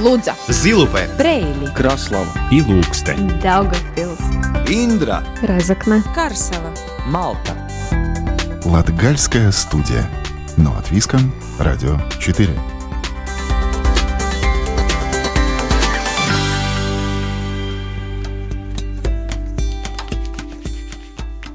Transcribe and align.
Лудза, 0.00 0.34
Зилупе, 0.48 1.10
Брейли, 1.18 1.66
Краслава 1.76 2.32
и 2.50 2.62
Лукстен. 2.62 3.28
Daugavpils, 3.42 4.18
Индра 4.66 5.22
Разокна, 5.42 6.02
Карсела. 6.14 6.72
Малта 7.04 7.54
Латгальская 8.64 9.52
студия. 9.52 10.08
Но 10.56 10.74
от 10.74 10.90
Виском. 10.90 11.34
Радио 11.58 11.98
4. 12.18 12.48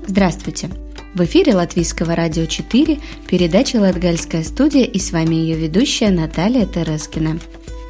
Здравствуйте! 0.05 0.69
В 1.15 1.21
эфире 1.23 1.55
Латвийского 1.55 2.15
радио 2.15 2.45
4 2.45 2.99
передача 3.27 3.77
«Латгальская 3.77 4.43
студия» 4.43 4.83
и 4.83 4.99
с 4.99 5.11
вами 5.11 5.33
ее 5.33 5.57
ведущая 5.57 6.11
Наталья 6.11 6.67
Терескина. 6.67 7.39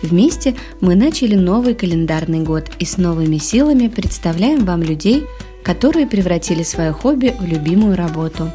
Вместе 0.05 0.55
мы 0.81 0.95
начали 0.95 1.33
новый 1.33 1.73
календарный 1.73 2.41
год 2.41 2.69
и 2.77 2.85
с 2.85 2.97
новыми 2.97 3.37
силами 3.37 3.87
представляем 3.87 4.63
вам 4.63 4.83
людей, 4.83 5.25
которые 5.63 6.05
превратили 6.05 6.61
свое 6.61 6.91
хобби 6.91 7.33
в 7.39 7.43
любимую 7.43 7.95
работу. 7.95 8.51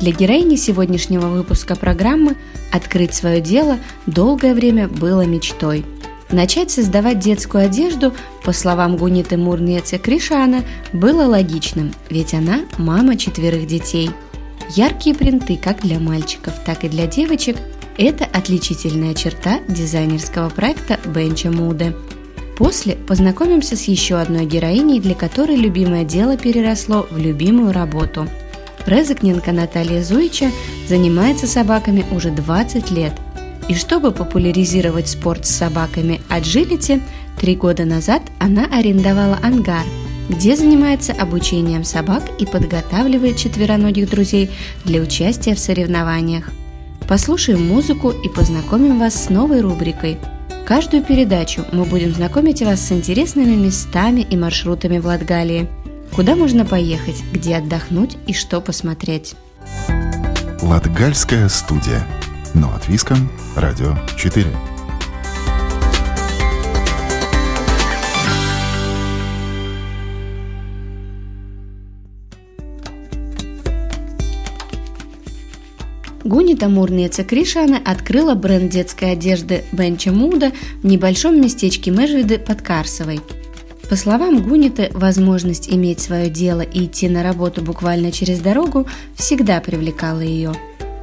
Для 0.00 0.12
героини 0.12 0.56
сегодняшнего 0.56 1.26
выпуска 1.26 1.76
программы 1.76 2.36
открыть 2.72 3.12
свое 3.12 3.42
дело 3.42 3.78
долгое 4.06 4.54
время 4.54 4.88
было 4.88 5.26
мечтой. 5.26 5.84
Начать 6.30 6.70
создавать 6.70 7.18
детскую 7.18 7.66
одежду, 7.66 8.14
по 8.42 8.52
словам 8.52 8.96
Гуниты 8.96 9.36
Мурнеце 9.36 9.98
Кришана, 9.98 10.62
было 10.94 11.26
логичным, 11.26 11.92
ведь 12.08 12.32
она 12.32 12.60
мама 12.78 13.16
четверых 13.16 13.66
детей. 13.66 14.10
Яркие 14.70 15.14
принты 15.14 15.58
как 15.62 15.82
для 15.82 16.00
мальчиков, 16.00 16.54
так 16.64 16.84
и 16.84 16.88
для 16.88 17.06
девочек– 17.06 17.58
это 17.96 18.24
отличительная 18.24 19.14
черта 19.14 19.60
дизайнерского 19.68 20.48
проекта 20.48 20.98
Бенча 21.06 21.50
Муде. 21.50 21.94
После 22.56 22.94
познакомимся 22.94 23.76
с 23.76 23.84
еще 23.84 24.16
одной 24.16 24.46
героиней, 24.46 25.00
для 25.00 25.14
которой 25.14 25.56
любимое 25.56 26.04
дело 26.04 26.36
переросло 26.36 27.06
в 27.10 27.18
любимую 27.18 27.72
работу. 27.72 28.28
Резакненко 28.86 29.50
Наталья 29.52 30.02
Зуича 30.02 30.50
занимается 30.88 31.46
собаками 31.46 32.04
уже 32.12 32.30
20 32.30 32.90
лет. 32.90 33.12
И 33.68 33.74
чтобы 33.74 34.12
популяризировать 34.12 35.08
спорт 35.08 35.46
с 35.46 35.50
собаками 35.50 36.20
Agility, 36.28 37.00
три 37.40 37.56
года 37.56 37.84
назад 37.84 38.22
она 38.38 38.66
арендовала 38.66 39.38
ангар, 39.42 39.84
где 40.28 40.54
занимается 40.54 41.12
обучением 41.12 41.82
собак 41.82 42.22
и 42.38 42.46
подготавливает 42.46 43.36
четвероногих 43.36 44.08
друзей 44.08 44.50
для 44.84 45.00
участия 45.00 45.54
в 45.54 45.58
соревнованиях. 45.58 46.50
Послушаем 47.08 47.66
музыку 47.66 48.10
и 48.10 48.28
познакомим 48.28 48.98
вас 48.98 49.24
с 49.24 49.28
новой 49.28 49.60
рубрикой. 49.60 50.18
Каждую 50.66 51.02
передачу 51.02 51.64
мы 51.70 51.84
будем 51.84 52.14
знакомить 52.14 52.62
вас 52.62 52.80
с 52.80 52.92
интересными 52.92 53.54
местами 53.54 54.22
и 54.22 54.36
маршрутами 54.36 54.98
в 54.98 55.06
Латгалии. 55.06 55.68
Куда 56.14 56.34
можно 56.34 56.64
поехать, 56.64 57.22
где 57.32 57.56
отдохнуть 57.56 58.16
и 58.26 58.32
что 58.32 58.62
посмотреть. 58.62 59.34
Латгальская 60.62 61.48
студия. 61.50 62.06
Но 62.54 62.72
от 62.74 62.88
Виском. 62.88 63.30
Радио 63.54 63.94
4. 64.16 64.46
Гунита 76.24 76.70
Мурнеца 76.70 77.22
Кришана 77.22 77.78
открыла 77.84 78.34
бренд 78.34 78.72
детской 78.72 79.12
одежды 79.12 79.62
Бенча 79.72 80.10
Муда 80.10 80.52
в 80.82 80.86
небольшом 80.86 81.38
местечке 81.38 81.90
Межвиды 81.90 82.38
под 82.38 82.62
Карсовой. 82.62 83.20
По 83.90 83.96
словам 83.96 84.42
Гуниты, 84.42 84.90
возможность 84.94 85.68
иметь 85.68 86.00
свое 86.00 86.30
дело 86.30 86.62
и 86.62 86.86
идти 86.86 87.10
на 87.10 87.22
работу 87.22 87.60
буквально 87.60 88.10
через 88.10 88.40
дорогу 88.40 88.86
всегда 89.14 89.60
привлекала 89.60 90.20
ее. 90.20 90.54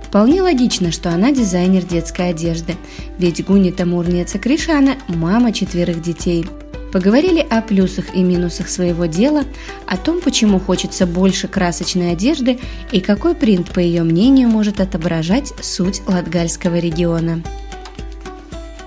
Вполне 0.07 0.41
логично, 0.41 0.91
что 0.91 1.11
она 1.11 1.31
дизайнер 1.31 1.83
детской 1.83 2.31
одежды, 2.31 2.75
ведь 3.19 3.45
Гунита 3.45 3.85
Мурнеца 3.85 4.39
Кришана– 4.39 4.95
мама 5.07 5.53
четверых 5.53 6.01
детей– 6.01 6.47
Поговорили 6.91 7.39
о 7.39 7.61
плюсах 7.61 8.13
и 8.13 8.21
минусах 8.21 8.67
своего 8.67 9.05
дела, 9.05 9.43
о 9.87 9.97
том, 9.97 10.19
почему 10.19 10.59
хочется 10.59 11.07
больше 11.07 11.47
красочной 11.47 12.11
одежды 12.11 12.59
и 12.91 12.99
какой 12.99 13.33
принт, 13.33 13.73
по 13.73 13.79
ее 13.79 14.03
мнению, 14.03 14.49
может 14.49 14.81
отображать 14.81 15.53
суть 15.61 16.01
латгальского 16.05 16.79
региона. 16.79 17.41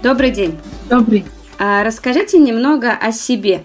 Добрый 0.03 0.31
день. 0.31 0.59
Добрый. 0.91 1.25
А 1.59 1.83
расскажите 1.83 2.39
немного 2.39 2.93
о 2.93 3.11
себе. 3.11 3.65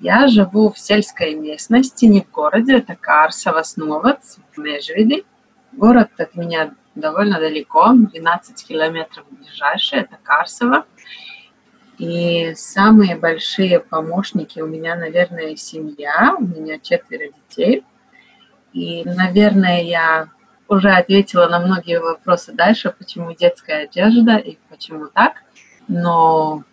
Я 0.00 0.28
живу 0.28 0.72
в 0.72 0.78
сельской 0.78 1.34
местности, 1.34 2.06
не 2.06 2.22
в 2.22 2.30
городе, 2.30 2.78
это 2.78 2.96
Карсова 2.98 3.62
Сновац, 3.62 4.36
в. 4.54 5.24
Город 5.72 6.08
от 6.18 6.34
меня 6.36 6.74
довольно 6.94 7.38
далеко, 7.38 7.92
12 7.92 8.66
километров 8.66 9.26
ближайший, 9.30 10.00
это 10.00 10.16
Карсова. 10.22 10.86
И 11.98 12.54
самые 12.56 13.14
большие 13.14 13.78
помощники 13.78 14.58
у 14.58 14.66
меня, 14.66 14.96
наверное, 14.96 15.54
семья. 15.54 16.34
У 16.38 16.44
меня 16.44 16.78
четверо 16.80 17.28
детей. 17.28 17.84
И, 18.72 19.04
наверное, 19.04 19.82
я 19.82 20.28
уже 20.66 20.90
ответила 20.90 21.46
на 21.46 21.60
многие 21.60 22.00
вопросы 22.00 22.52
дальше, 22.52 22.90
почему 22.96 23.32
детская 23.32 23.84
одежда 23.84 24.36
и 24.36 24.58
почему 24.68 25.06
так. 25.06 25.44
Но 25.86 26.64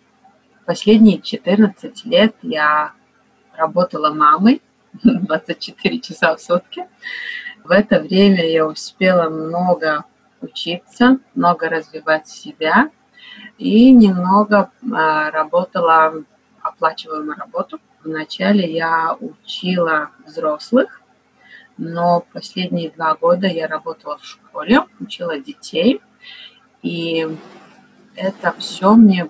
последние 0.66 1.20
14 1.20 2.04
лет 2.06 2.34
я 2.42 2.92
работала 3.56 4.12
мамой 4.12 4.60
24 5.04 6.00
часа 6.00 6.34
в 6.34 6.40
сутки. 6.40 6.88
В 7.62 7.70
это 7.70 8.00
время 8.00 8.44
я 8.44 8.66
успела 8.66 9.28
много 9.30 10.04
учиться, 10.40 11.18
много 11.36 11.68
развивать 11.68 12.26
себя– 12.26 12.90
и 13.58 13.90
немного 13.90 14.70
а, 14.92 15.30
работала 15.30 16.24
оплачиваемую 16.60 17.36
работу. 17.36 17.80
Вначале 18.02 18.70
я 18.72 19.16
учила 19.20 20.10
взрослых, 20.26 21.00
но 21.76 22.24
последние 22.32 22.90
два 22.90 23.14
года 23.14 23.46
я 23.46 23.68
работала 23.68 24.18
в 24.18 24.24
школе, 24.24 24.82
учила 25.00 25.38
детей. 25.38 26.00
И 26.82 27.26
это 28.16 28.52
все 28.58 28.94
мне 28.94 29.28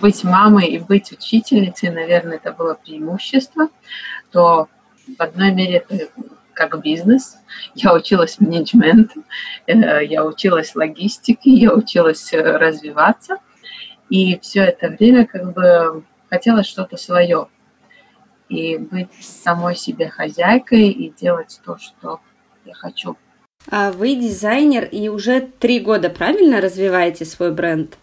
быть 0.00 0.22
мамой 0.24 0.68
и 0.68 0.78
быть 0.78 1.10
учительницей, 1.12 1.90
наверное, 1.90 2.36
это 2.36 2.52
было 2.52 2.74
преимущество, 2.74 3.68
то 4.30 4.68
в 5.06 5.20
одной 5.20 5.52
мере 5.52 5.78
это 5.78 6.08
как 6.58 6.82
бизнес. 6.82 7.38
Я 7.74 7.94
училась 7.94 8.40
менеджменту, 8.40 9.22
э, 9.66 10.04
я 10.04 10.24
училась 10.24 10.74
логистике, 10.74 11.50
я 11.50 11.72
училась 11.72 12.32
э, 12.32 12.40
развиваться. 12.42 13.36
И 14.10 14.38
все 14.40 14.64
это 14.64 14.88
время 14.88 15.26
как 15.26 15.54
бы 15.54 16.02
хотелось 16.28 16.66
что-то 16.66 16.96
свое. 16.96 17.46
И 18.48 18.76
быть 18.76 19.12
самой 19.20 19.76
себе 19.76 20.08
хозяйкой 20.08 20.88
и 20.88 21.10
делать 21.10 21.60
то, 21.64 21.78
что 21.78 22.20
я 22.64 22.74
хочу. 22.74 23.16
А 23.70 23.92
вы 23.92 24.16
дизайнер 24.16 24.84
и 24.84 25.08
уже 25.08 25.40
три 25.40 25.78
года 25.78 26.10
правильно 26.10 26.60
развиваете 26.60 27.24
свой 27.24 27.52
бренд? 27.52 27.98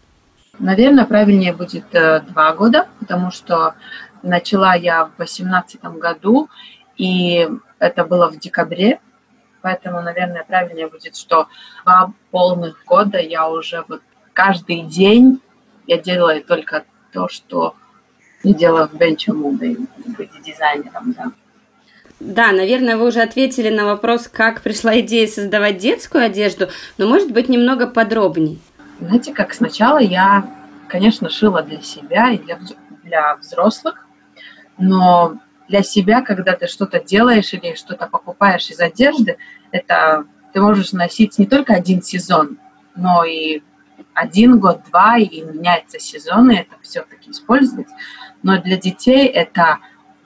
Наверное, 0.59 1.05
правильнее 1.05 1.51
будет 1.51 1.93
э, 1.93 2.21
два 2.21 2.53
года, 2.53 2.87
потому 2.99 3.31
что 3.31 3.73
начала 4.23 4.75
я 4.75 5.05
в 5.05 5.15
2018 5.17 5.83
году, 5.99 6.49
и 6.97 7.49
это 7.79 8.05
было 8.05 8.29
в 8.29 8.39
декабре, 8.39 8.99
поэтому, 9.61 10.01
наверное, 10.01 10.43
правильнее 10.43 10.87
будет, 10.87 11.15
что 11.15 11.47
два 11.83 12.13
полных 12.31 12.83
года 12.85 13.19
я 13.19 13.49
уже 13.49 13.83
вот 13.87 14.01
каждый 14.33 14.81
день 14.81 15.41
я 15.87 15.97
делаю 15.97 16.43
только 16.43 16.85
то, 17.11 17.27
что 17.27 17.75
не 18.43 18.53
делаю 18.53 18.87
в 18.87 18.93
Бенче 18.93 19.33
Муде, 19.33 19.77
быть 20.17 20.29
дизайнером, 20.43 21.13
да. 21.13 21.31
Да, 22.19 22.51
наверное, 22.51 22.95
вы 22.95 23.07
уже 23.07 23.21
ответили 23.21 23.69
на 23.69 23.85
вопрос, 23.85 24.29
как 24.31 24.61
пришла 24.61 24.99
идея 25.01 25.27
создавать 25.27 25.77
детскую 25.77 26.25
одежду, 26.25 26.69
но, 26.97 27.07
может 27.07 27.31
быть, 27.31 27.49
немного 27.49 27.87
подробней. 27.87 28.61
Знаете, 28.99 29.33
как 29.33 29.53
сначала 29.53 29.97
я, 29.97 30.49
конечно, 30.87 31.29
шила 31.29 31.61
для 31.61 31.81
себя 31.81 32.31
и 32.31 32.37
для, 32.37 32.59
для 33.03 33.35
взрослых, 33.35 34.07
но 34.77 35.37
для 35.67 35.83
себя, 35.83 36.21
когда 36.21 36.53
ты 36.53 36.67
что-то 36.67 36.99
делаешь 36.99 37.53
или 37.53 37.75
что-то 37.75 38.07
покупаешь 38.07 38.69
из 38.69 38.79
одежды, 38.79 39.37
это 39.71 40.25
ты 40.53 40.61
можешь 40.61 40.93
носить 40.93 41.37
не 41.37 41.45
только 41.45 41.73
один 41.73 42.01
сезон, 42.01 42.57
но 42.95 43.23
и 43.23 43.61
один 44.13 44.59
год, 44.59 44.81
два, 44.89 45.17
и 45.17 45.41
меняются 45.41 45.99
сезоны, 45.99 46.53
это 46.53 46.75
все-таки 46.81 47.31
использовать. 47.31 47.87
Но 48.43 48.61
для 48.61 48.77
детей 48.77 49.27
это 49.27 49.79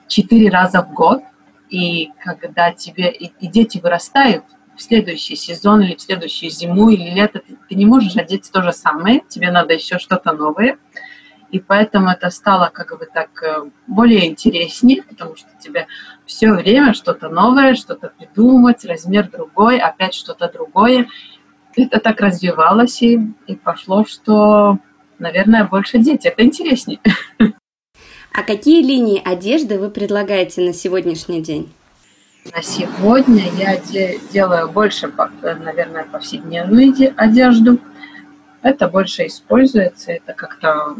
четыре 0.06 0.50
раза 0.50 0.82
в 0.82 0.92
год, 0.92 1.22
и 1.68 2.10
когда 2.24 2.72
тебе 2.72 3.10
и, 3.10 3.32
и 3.40 3.46
дети 3.48 3.78
вырастают 3.78 4.44
в 4.76 4.82
следующий 4.82 5.36
сезон 5.36 5.82
или 5.82 5.94
в 5.94 6.00
следующую 6.00 6.50
зиму 6.50 6.90
или 6.90 7.10
лето, 7.10 7.40
ты, 7.40 7.56
ты 7.68 7.74
не 7.74 7.86
можешь 7.86 8.16
одеть 8.16 8.50
то 8.52 8.62
же 8.62 8.72
самое, 8.72 9.22
тебе 9.28 9.50
надо 9.50 9.74
еще 9.74 9.98
что-то 9.98 10.32
новое. 10.32 10.78
И 11.50 11.58
поэтому 11.58 12.10
это 12.10 12.30
стало 12.30 12.70
как 12.72 12.96
бы 12.98 13.06
так 13.06 13.42
э, 13.42 13.70
более 13.86 14.28
интереснее, 14.28 15.02
потому 15.02 15.34
что 15.36 15.48
тебе 15.58 15.86
все 16.24 16.52
время 16.52 16.94
что-то 16.94 17.28
новое, 17.28 17.74
что-то 17.74 18.12
придумать, 18.16 18.84
размер 18.84 19.28
другой, 19.30 19.78
опять 19.78 20.14
что-то 20.14 20.50
другое. 20.50 21.08
Это 21.76 21.98
так 21.98 22.20
развивалось 22.20 23.02
и, 23.02 23.20
и 23.46 23.56
пошло, 23.56 24.04
что, 24.04 24.78
наверное, 25.18 25.64
больше 25.64 25.98
дети. 25.98 26.28
Это 26.28 26.44
интереснее. 26.44 27.00
А 28.32 28.44
какие 28.44 28.80
линии 28.80 29.20
одежды 29.22 29.76
вы 29.76 29.90
предлагаете 29.90 30.60
на 30.60 30.72
сегодняшний 30.72 31.42
день? 31.42 31.68
На 32.54 32.62
сегодня 32.62 33.50
я 33.58 33.76
де- 33.76 34.20
делаю 34.32 34.70
больше, 34.70 35.12
наверное, 35.42 36.04
повседневную 36.04 37.12
одежду. 37.16 37.80
Это 38.62 38.88
больше 38.88 39.26
используется, 39.26 40.12
это 40.12 40.32
как-то 40.32 40.96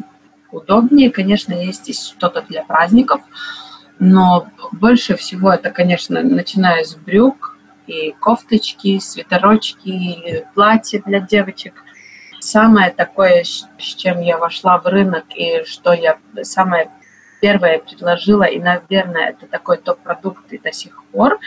удобнее. 0.53 1.11
Конечно, 1.11 1.53
есть 1.53 1.89
и 1.89 1.93
что-то 1.93 2.43
для 2.43 2.63
праздников, 2.65 3.21
но 3.99 4.49
больше 4.73 5.17
всего 5.17 5.53
это, 5.53 5.71
конечно, 5.71 6.23
начиная 6.23 6.85
с 6.85 6.95
брюк 6.95 7.59
и 7.87 8.13
кофточки, 8.13 8.99
свитерочки, 8.99 10.47
платья 10.55 11.03
для 11.05 11.21
девочек. 11.21 11.85
Самое 12.41 12.91
такое, 12.91 13.45
с 13.45 13.67
чем 13.79 14.21
я 14.21 14.39
вошла 14.39 14.79
в 14.79 14.87
рынок 14.87 15.25
и 15.35 15.65
что 15.65 15.93
я 15.93 16.19
самое 16.43 16.91
первое 17.41 17.79
предложила, 17.79 18.45
и, 18.45 18.59
наверное, 18.59 19.31
это 19.31 19.47
такой 19.47 19.79
топ-продукт 19.79 20.53
и 20.53 20.59
до 20.59 20.73
сих 20.73 21.05
пор, 21.05 21.39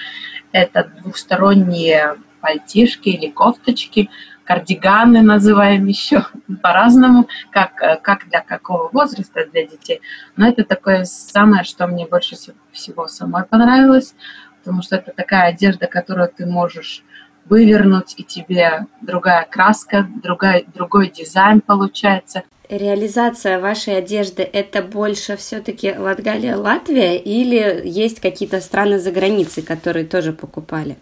это 0.52 0.92
двухсторонние 1.02 2.16
пальтишки 2.42 3.10
или 3.10 3.30
кофточки– 3.30 4.10
кардиганы 4.44 5.22
называем 5.22 5.86
еще 5.88 6.25
по-разному, 6.62 7.28
как, 7.51 7.81
э, 7.81 7.98
как 8.01 8.28
для 8.30 8.42
какого 8.42 8.90
возраста 8.90 9.45
для 9.51 9.66
детей. 9.66 10.01
Но 10.36 10.48
это 10.48 10.63
такое 10.63 11.06
самое, 11.06 11.63
что 11.63 11.88
мне 11.88 12.06
больше 12.06 12.36
всего 12.72 13.07
самой 13.07 13.45
понравилось, 13.45 14.16
потому 14.60 14.81
что 14.81 14.95
это 14.95 15.12
такая 15.12 15.50
одежда, 15.50 15.88
которую 15.88 16.30
ты 16.30 16.45
можешь 16.45 17.04
вывернуть, 17.45 18.13
и 18.18 18.24
тебе 18.24 18.86
другая 19.01 19.45
краска, 19.50 20.07
другая, 20.24 20.63
другой 20.74 21.10
дизайн 21.10 21.62
получается. 21.62 22.44
Реализация 22.69 23.60
вашей 23.60 23.98
одежды– 23.98 24.42
это 24.54 24.81
больше 24.81 25.36
все-таки 25.36 25.94
Латгалия, 25.96 26.56
Латвия 26.56 27.18
или 27.18 27.81
есть 27.84 28.22
какие-то 28.22 28.62
страны 28.62 29.00
за 29.00 29.12
границей, 29.12 29.62
которые 29.62 30.06
тоже 30.06 30.31
покупали? 30.31 30.96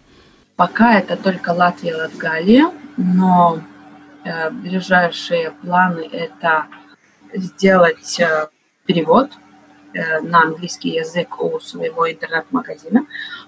Пока 0.55 0.97
это 0.97 1.15
только 1.15 1.51
Латвия, 1.51 1.95
Латгалия 1.95 2.71
но 3.01 3.61
э, 4.23 4.49
ближайшие 4.51 5.51
планы 5.51 6.07
это 6.11 6.67
сделать 7.33 8.19
э, 8.19 8.47
перевод 8.85 9.31
э, 9.93 10.19
на 10.21 10.43
английский 10.43 10.89
язык 10.89 11.41
у 11.41 11.59
своего 11.59 12.09
интернет-магазина, 12.11 13.05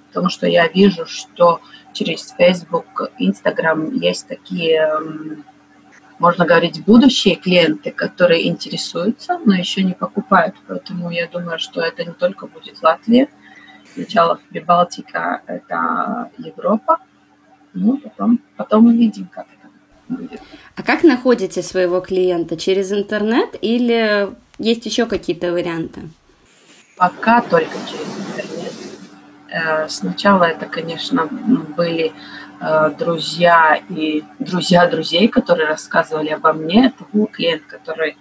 потому 0.08 0.30
что 0.30 0.48
я 0.48 0.68
вижу, 0.68 1.06
что 1.06 1.62
через 1.94 2.34
Facebook, 2.38 3.12
Instagram 3.20 3.94
есть 3.94 4.28
такие, 4.28 4.90
можно 6.18 6.46
говорить, 6.46 6.84
будущие 6.84 7.36
клиенты, 7.36 7.92
которые 7.92 8.48
интересуются, 8.48 9.40
но 9.46 9.54
еще 9.54 9.84
не 9.84 9.94
покупают. 9.94 10.56
Поэтому 10.68 11.12
я 11.12 11.28
думаю, 11.28 11.60
что 11.60 11.82
это 11.82 12.04
не 12.04 12.14
только 12.14 12.48
будет 12.48 12.82
Латвия. 12.82 13.28
Сначала 13.94 14.40
Прибалтика– 14.50 15.42
это 15.48 16.32
Европа, 16.40 17.00
ну, 17.74 17.98
потом, 17.98 18.40
потом 18.56 18.86
увидим, 18.88 19.28
как 19.32 19.48
это 19.48 19.70
будет. 20.08 20.42
А 20.76 20.84
как 20.84 21.04
находите 21.04 21.62
своего 21.62 22.00
клиента? 22.00 22.58
Через 22.58 22.92
интернет 22.92 23.56
или 23.62 24.30
есть 24.60 24.86
еще 24.86 25.06
какие-то 25.06 25.52
варианты? 25.52 26.02
Пока 26.98 27.42
только 27.42 27.76
через 27.90 28.08
интернет. 28.18 28.74
Э, 29.50 29.88
сначала 29.90 30.46
это, 30.46 30.66
конечно, 30.66 31.28
были 31.76 32.12
э, 32.60 32.92
друзья 32.98 33.80
и 33.90 34.24
друзья 34.40 34.88
друзей, 34.88 35.28
которые 35.28 35.68
рассказывали 35.68 36.30
обо 36.30 36.54
мне. 36.54 36.88
Это 36.88 37.06
был 37.12 37.28
клиент, 37.28 37.64
который 37.64 38.18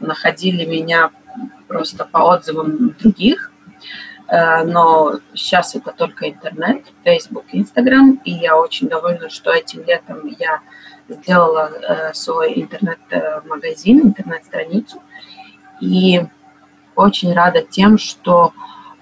находили 0.00 0.64
меня 0.64 1.10
просто 1.68 2.04
по 2.04 2.18
отзывам 2.18 2.94
других. 3.00 3.50
Э, 4.28 4.64
но 4.64 5.20
сейчас 5.34 5.74
это 5.74 5.92
только 5.92 6.28
интернет, 6.28 6.84
Facebook, 7.04 7.44
Instagram, 7.52 8.20
и 8.24 8.32
я 8.32 8.56
очень 8.56 8.88
довольна, 8.88 9.28
что 9.28 9.52
этим 9.52 9.84
летом 9.84 10.26
я 10.38 10.60
сделала 11.08 11.70
э, 11.70 12.14
свой 12.14 12.54
интернет-магазин, 12.60 14.00
интернет-страницу, 14.00 15.02
и 15.80 16.22
очень 16.96 17.34
рада 17.34 17.62
тем, 17.62 17.98
что 17.98 18.52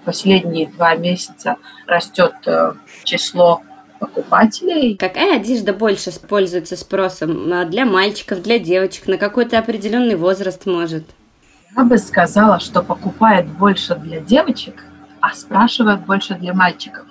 последние 0.03 0.67
два 0.67 0.95
месяца 0.95 1.55
растет 1.87 2.33
э, 2.45 2.73
число 3.03 3.61
покупателей. 3.99 4.97
Какая 4.97 5.37
одежда 5.37 5.71
больше 5.71 6.11
пользуется 6.19 6.75
спросом? 6.75 7.69
Для 7.69 7.85
мальчиков, 7.85 8.41
для 8.41 8.59
девочек, 8.59 9.07
на 9.07 9.17
какой-то 9.17 9.57
определенный 9.57 10.15
возраст 10.15 10.65
может? 10.65 11.05
Я 11.77 11.83
бы 11.85 11.97
сказала, 11.97 12.59
что 12.59 12.83
покупает 12.83 13.47
больше 13.47 13.95
для 13.95 14.19
девочек, 14.19 14.83
а 15.23 15.33
спрашивают 15.33 16.01
больше 16.01 16.35
для 16.35 16.53
мальчиков. 16.53 17.05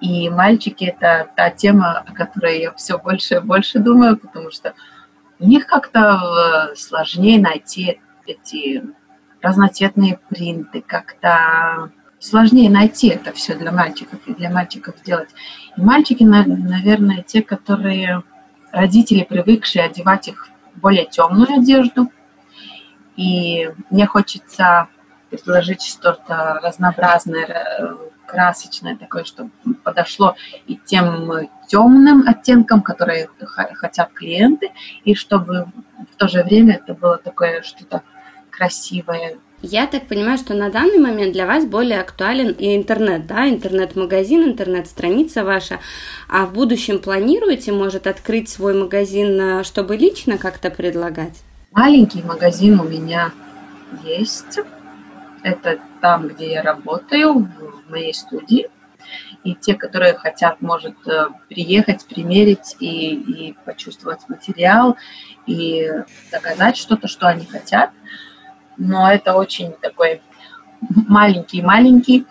И 0.00 0.30
мальчики– 0.30 0.84
это 0.96 1.28
та 1.34 1.50
тема, 1.50 1.98
о 1.98 2.12
которой 2.12 2.60
я 2.60 2.72
все 2.74 2.98
больше 2.98 3.34
и 3.34 3.40
больше 3.40 3.80
думаю, 3.80 4.16
потому 4.16 4.52
что 4.52 4.74
у 5.40 5.48
них 5.48 5.66
как-то 5.66 6.70
э, 6.70 6.76
сложнее 6.76 7.40
найти 7.40 8.00
эти 8.26 8.84
разноцветные 9.40 10.20
принты, 10.28 10.82
как-то 10.86 11.90
сложнее 12.20 12.70
найти 12.70 13.08
это 13.08 13.32
все 13.32 13.56
для 13.56 13.72
мальчиков 13.72 14.20
и 14.26 14.34
для 14.34 14.48
мальчиков 14.48 14.94
делать. 15.02 15.30
И 15.76 15.80
мальчики, 15.80 16.22
наверное, 16.22 17.24
те, 17.24 17.42
которые 17.42 18.22
родители 18.70 19.24
привыкшие 19.24 19.86
одевать 19.86 20.28
их 20.28 20.48
в 20.76 20.80
более 20.80 21.06
темную 21.06 21.58
одежду. 21.58 22.08
И 23.16 23.68
мне 23.90 24.06
хочется 24.06 24.86
предложить 25.36 25.82
что-то 25.82 26.60
разнообразное, 26.62 27.66
э, 27.78 27.96
красочное 28.26 28.96
такое, 28.96 29.24
чтобы 29.24 29.50
подошло 29.84 30.36
и 30.66 30.76
тем 30.76 31.48
темным 31.66 32.24
оттенкам, 32.26 32.82
которые 32.82 33.28
хотят 33.74 34.12
клиенты, 34.12 34.70
и 35.04 35.14
чтобы 35.14 35.66
в 36.12 36.16
то 36.16 36.28
же 36.28 36.42
время 36.42 36.76
это 36.76 36.94
было 36.94 37.18
такое 37.18 37.62
что-то 37.62 38.02
красивое. 38.50 39.38
Я 39.64 39.86
так 39.86 40.08
понимаю, 40.08 40.38
что 40.38 40.54
на 40.54 40.70
данный 40.70 40.98
момент 40.98 41.32
для 41.32 41.46
вас 41.46 41.64
более 41.64 42.00
актуален 42.00 42.50
и 42.50 42.74
интернет, 42.76 43.26
да, 43.28 43.48
интернет-магазин, 43.48 44.42
интернет-страница 44.42 45.44
ваша. 45.44 45.78
А 46.28 46.46
в 46.46 46.52
будущем 46.52 46.98
планируете, 46.98 47.70
может, 47.70 48.08
открыть 48.08 48.48
свой 48.48 48.74
магазин, 48.74 49.40
э, 49.40 49.64
чтобы 49.64 49.96
лично 49.96 50.36
как-то 50.36 50.68
предлагать? 50.70 51.42
Маленький 51.70 52.22
магазин 52.22 52.80
у 52.80 52.84
меня 52.84 53.30
есть 54.02 54.58
это 55.42 55.78
там, 56.00 56.28
где 56.28 56.52
я 56.52 56.62
работаю, 56.62 57.34
в 57.34 57.90
моей 57.90 58.14
студии. 58.14 58.68
И 59.44 59.54
те, 59.54 59.74
которые 59.74 60.14
хотят, 60.14 60.62
может 60.62 60.94
э, 61.06 61.26
приехать, 61.48 62.06
примерить 62.06 62.76
и, 62.78 63.14
и 63.14 63.56
почувствовать 63.64 64.28
материал, 64.28 64.96
и 65.46 65.90
заказать 66.30 66.76
что-то, 66.76 67.08
что 67.08 67.26
они 67.26 67.44
хотят. 67.44 67.90
Но 68.76 69.10
это 69.10 69.34
очень 69.34 69.72
такой 69.72 70.22
маленький-маленький. 70.80 72.26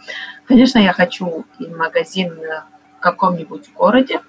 Конечно, 0.46 0.80
я 0.80 0.94
хочу 0.94 1.46
и 1.60 1.68
магазин 1.68 2.39
в 2.98 3.00
каком-нибудь 3.00 3.72
городе, 3.74 4.22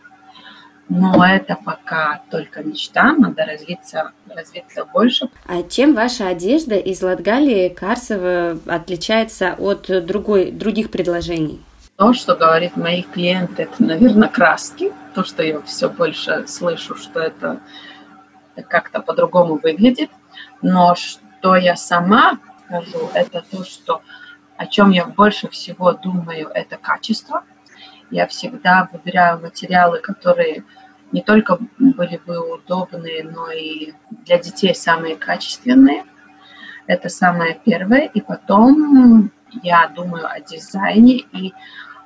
но 0.88 1.24
это 1.24 1.56
пока 1.64 2.22
только 2.30 2.62
мечта, 2.62 3.12
надо 3.12 3.44
развиться, 3.44 4.12
развиться 4.28 4.84
больше. 4.84 5.28
А 5.46 5.62
чем 5.62 5.94
ваша 5.94 6.28
одежда 6.28 6.76
из 6.76 7.02
Латгалии 7.02 7.68
Карсова 7.68 8.58
отличается 8.66 9.54
от 9.58 9.86
другой, 10.04 10.50
других 10.50 10.90
предложений? 10.90 11.62
То, 11.96 12.12
что 12.12 12.34
говорит 12.34 12.76
моих 12.76 13.10
клиентов, 13.10 13.58
это, 13.58 13.82
наверное, 13.82 14.28
краски. 14.28 14.92
То, 15.14 15.24
что 15.24 15.42
я 15.42 15.60
все 15.62 15.88
больше 15.88 16.46
слышу, 16.48 16.96
что 16.96 17.20
это 17.20 17.60
как-то 18.68 19.00
по-другому 19.00 19.60
выглядит. 19.62 20.10
Но 20.62 20.94
что 20.94 21.56
я 21.56 21.76
сама 21.76 22.38
скажу, 22.66 23.10
это 23.14 23.44
то, 23.50 23.64
что 23.64 24.02
о 24.56 24.66
чем 24.66 24.90
я 24.90 25.06
больше 25.06 25.48
всего 25.48 25.92
думаю, 25.92 26.48
это 26.54 26.76
качество. 26.76 27.44
Я 28.12 28.26
всегда 28.26 28.90
выбираю 28.92 29.40
материалы, 29.40 29.98
которые 29.98 30.64
не 31.12 31.22
только 31.22 31.58
были 31.78 32.20
бы 32.26 32.56
удобные, 32.56 33.24
но 33.24 33.50
и 33.50 33.94
для 34.10 34.38
детей 34.38 34.74
самые 34.74 35.16
качественные. 35.16 36.04
Это 36.86 37.08
самое 37.08 37.58
первое. 37.64 38.10
И 38.12 38.20
потом 38.20 39.32
я 39.62 39.88
думаю 39.88 40.30
о 40.30 40.40
дизайне 40.40 41.20
и 41.32 41.54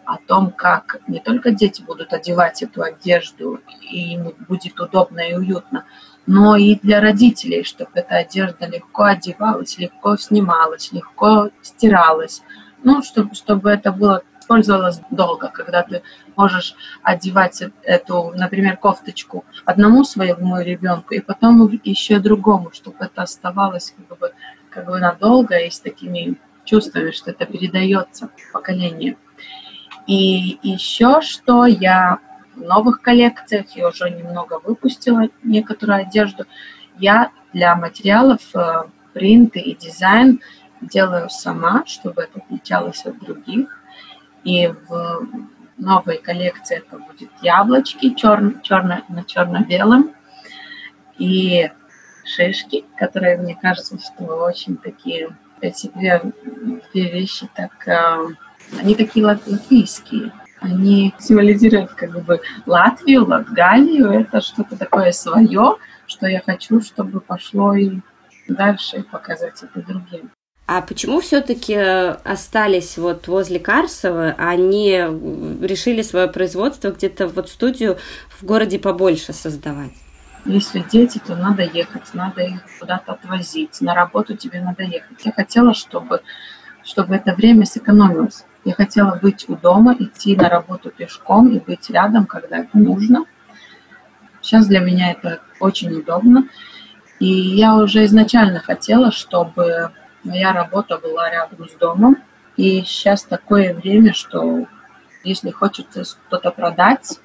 о 0.05 0.19
том, 0.19 0.53
как 0.53 1.01
не 1.09 1.19
только 1.19 1.51
дети 1.51 1.83
будут 1.83 2.13
одевать 2.13 2.63
эту 2.63 2.83
одежду, 2.83 3.61
и 3.81 4.15
им 4.15 4.33
будет 4.47 4.79
удобно 4.79 5.19
и 5.19 5.35
уютно, 5.35 5.87
но 6.27 6.55
и 6.55 6.77
для 6.77 7.01
родителей, 7.01 7.65
чтобы 7.65 7.91
эта 7.95 8.19
одежда 8.19 8.69
легко 8.69 9.03
одевалась, 9.03 9.77
легко 9.77 10.17
снималась, 10.17 10.93
легко 10.93 11.51
стиралась. 11.63 12.43
Ну, 12.85 13.03
чтобы, 13.03 13.35
чтобы 13.35 13.71
это 13.71 13.91
было 13.91 14.23
использовалось 14.47 15.01
долго, 15.11 15.49
когда 15.49 15.83
ты 15.83 16.03
можешь 16.37 16.75
одевать 17.03 17.63
эту, 17.83 18.33
например, 18.37 18.77
кофточку 18.77 19.45
одному 19.65 20.05
своему 20.05 20.61
ребенку 20.61 21.15
и 21.15 21.21
потом 21.21 21.69
еще 21.85 22.21
другому, 22.21 22.71
чтобы 22.73 22.97
это 23.01 23.23
оставалось 23.23 23.95
как 23.97 24.19
бы, 24.19 24.33
как 24.71 24.87
бы 24.87 25.01
надолго 25.01 25.59
и 25.59 25.71
с 25.71 25.81
такими 25.81 26.37
чувствами, 26.65 27.11
что 27.11 27.33
это 27.33 27.45
передается 27.45 28.31
поколению. 28.53 29.17
И 30.07 30.59
еще 30.63 31.21
что 31.21 31.67
я 31.67 32.19
в 32.55 32.61
новых 32.61 33.03
коллекциях, 33.03 33.67
я 33.77 33.89
уже 33.89 34.11
немного 34.11 34.61
выпустила 34.65 35.29
некоторую 35.43 36.01
одежду, 36.01 36.45
я 36.99 37.31
для 37.53 37.75
материалов 37.75 38.41
э, 38.55 38.85
принты 39.13 39.59
и 39.59 39.75
дизайн 39.75 40.41
делаю 40.81 41.29
сама, 41.29 41.85
чтобы 41.87 42.23
это 42.23 42.39
отличалось 42.39 43.05
от 43.05 43.19
других. 43.19 43.76
И 44.47 44.69
в 44.69 45.27
новой 45.77 46.19
коллекции 46.19 46.77
это 46.77 46.99
будет 46.99 47.31
яблочки 47.43 48.15
черно, 48.15 48.53
черно, 48.63 49.03
на 49.09 49.25
черно-белом 49.25 50.15
и 51.19 51.69
шишки, 52.25 52.85
которые, 52.97 53.39
мне 53.39 53.59
кажется, 53.61 53.99
что 53.99 54.25
очень 54.45 54.77
такие, 54.77 55.37
эти 55.61 55.89
две, 55.89 56.23
две 56.93 57.11
вещи 57.11 57.49
так, 57.57 57.89
э, 57.89 58.29
они 58.79 58.95
такие 58.95 59.27
латвийские. 59.27 60.33
Они 60.61 61.13
символизируют 61.19 61.95
как 61.95 62.25
бы 62.25 62.41
Латвию, 62.67 63.27
Латгалию. 63.27 64.11
Это 64.11 64.41
что-то 64.41 64.77
такое 64.77 65.11
свое, 65.11 65.77
что 66.07 66.29
я 66.29 66.41
хочу, 66.41 66.81
чтобы 66.81 67.21
пошло 67.21 67.75
и 67.75 67.99
дальше 68.47 69.03
показать 69.03 69.61
это 69.65 69.83
другим. 69.85 70.31
А 70.67 70.83
почему 70.83 71.21
все-таки 71.21 71.77
остались 71.77 72.99
вот 72.99 73.29
возле 73.29 73.61
Карсова, 73.61 74.35
а 74.37 74.57
не 74.57 74.99
решили 75.65 76.03
свое 76.03 76.27
производство 76.27 76.91
где-то 76.91 77.29
вот 77.29 77.49
студию 77.49 77.99
в 78.29 78.45
городе 78.45 78.81
побольше 78.81 79.33
создавать? 79.33 79.93
Если 80.45 80.85
дети, 80.91 81.21
то 81.25 81.37
надо 81.37 81.63
ехать, 81.63 82.13
надо 82.15 82.43
их 82.43 82.61
куда-то 82.81 83.13
отвозить. 83.13 83.81
На 83.81 83.95
работу 83.95 84.37
тебе 84.37 84.61
надо 84.61 84.83
ехать. 84.83 85.25
Я 85.25 85.31
хотела, 85.31 85.73
чтобы, 85.73 86.21
чтобы 86.85 87.15
это 87.15 87.35
время 87.35 87.65
сэкономилось. 87.65 88.45
Я 88.65 88.75
хотела 88.75 89.17
быть 89.23 89.49
у 89.49 89.55
дома, 89.55 89.95
идти 89.97 90.35
на 90.35 90.49
работу 90.49 90.91
пешком 90.91 91.49
и 91.49 91.61
быть 91.61 91.89
рядом, 91.91 92.27
когда 92.27 92.59
это 92.59 92.77
нужно. 92.77 93.25
Сейчас 94.41 94.67
для 94.67 94.81
меня 94.81 95.13
это 95.13 95.41
очень 95.61 95.93
удобно. 95.93 96.49
И 97.21 97.27
я 97.27 97.77
уже 97.77 98.05
изначально 98.05 98.59
хотела, 98.59 99.13
чтобы 99.13 99.93
Моя 100.27 100.53
работа 100.53 100.99
была 100.99 101.31
рядом 101.31 101.69
с 101.69 101.75
домом. 101.75 102.17
И 102.57 102.83
сейчас 102.83 103.23
такое 103.23 103.75
время, 103.75 104.13
что 104.13 104.67
если 105.23 105.51
хочется 105.51 106.05
что-то 106.05 106.51
продать, 106.51 107.21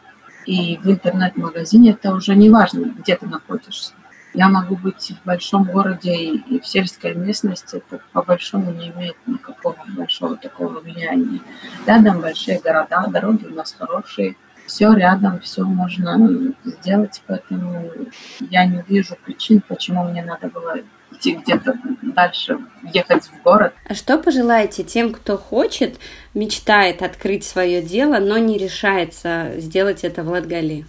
и 0.45 0.77
в 0.77 0.87
интернет-магазине 0.87 1.91
это 1.91 2.13
уже 2.13 2.35
не 2.35 2.51
важно, 2.51 2.85
где 2.85 3.15
ты 3.15 3.27
находишься. 3.27 3.93
Я 4.33 4.49
могу 4.49 4.75
быть 4.75 5.13
в 5.19 5.25
большом 5.25 5.63
городе 5.63 6.13
и 6.13 6.59
в 6.59 6.65
сельской 6.65 7.15
местности, 7.15 7.77
это 7.77 8.01
по 8.13 8.21
большому 8.21 8.71
не 8.71 8.89
имеет 8.89 9.15
никакого 9.25 9.75
большого 9.97 10.37
такого 10.37 10.79
влияния. 10.79 11.41
Рядом 11.87 12.21
большие 12.21 12.59
города, 12.59 13.07
дороги 13.07 13.45
у 13.45 13.55
нас 13.55 13.75
хорошие, 13.77 14.37
все 14.67 14.93
рядом, 14.93 15.39
все 15.39 15.63
можно 15.63 16.53
сделать, 16.63 17.21
поэтому 17.25 17.91
я 18.39 18.65
не 18.65 18.83
вижу 18.87 19.17
причин, 19.25 19.61
почему 19.67 20.03
мне 20.05 20.23
надо 20.23 20.47
было 20.47 20.75
идти 21.21 21.35
где-то 21.35 21.75
дальше, 22.01 22.59
ехать 22.93 23.25
в 23.25 23.41
город. 23.43 23.73
А 23.87 23.93
что 23.93 24.17
пожелаете 24.17 24.83
тем, 24.83 25.13
кто 25.13 25.37
хочет, 25.37 25.99
мечтает 26.33 27.01
открыть 27.01 27.45
свое 27.45 27.81
дело, 27.81 28.19
но 28.19 28.37
не 28.37 28.57
решается 28.57 29.51
сделать 29.57 30.03
это 30.03 30.23
в 30.23 30.29
Латгалии? 30.29 30.85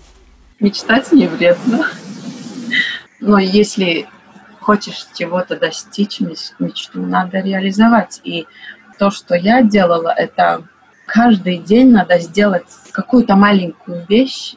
Мечтать 0.61 1.13
не 1.13 1.27
вредно. 1.27 1.87
Но 3.21 3.39
если 3.39 4.07
хочешь 4.61 5.07
чего-то 5.15 5.57
достичь, 5.57 6.21
мечту 6.21 7.03
надо 7.03 7.41
реализовать. 7.41 8.21
И 8.25 8.47
то, 8.99 9.11
что 9.11 9.35
я 9.35 9.63
делала, 9.63 10.13
это 10.17 10.67
каждый 11.07 11.59
день 11.59 11.91
надо 11.91 12.19
сделать 12.19 12.67
какую-то 12.93 13.37
маленькую 13.37 14.07
вещь, 14.09 14.55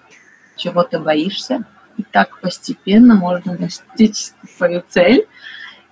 чего 0.55 0.83
ты 0.83 0.99
боишься. 0.99 1.63
И 1.97 2.03
так 2.03 2.41
постепенно 2.41 3.15
можно 3.15 3.57
достичь 3.57 4.31
свою 4.57 4.83
цель. 4.87 5.27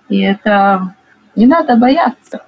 И 0.08 0.20
это 0.20 0.94
не 1.34 1.46
надо 1.46 1.76
бояться. 1.76 2.40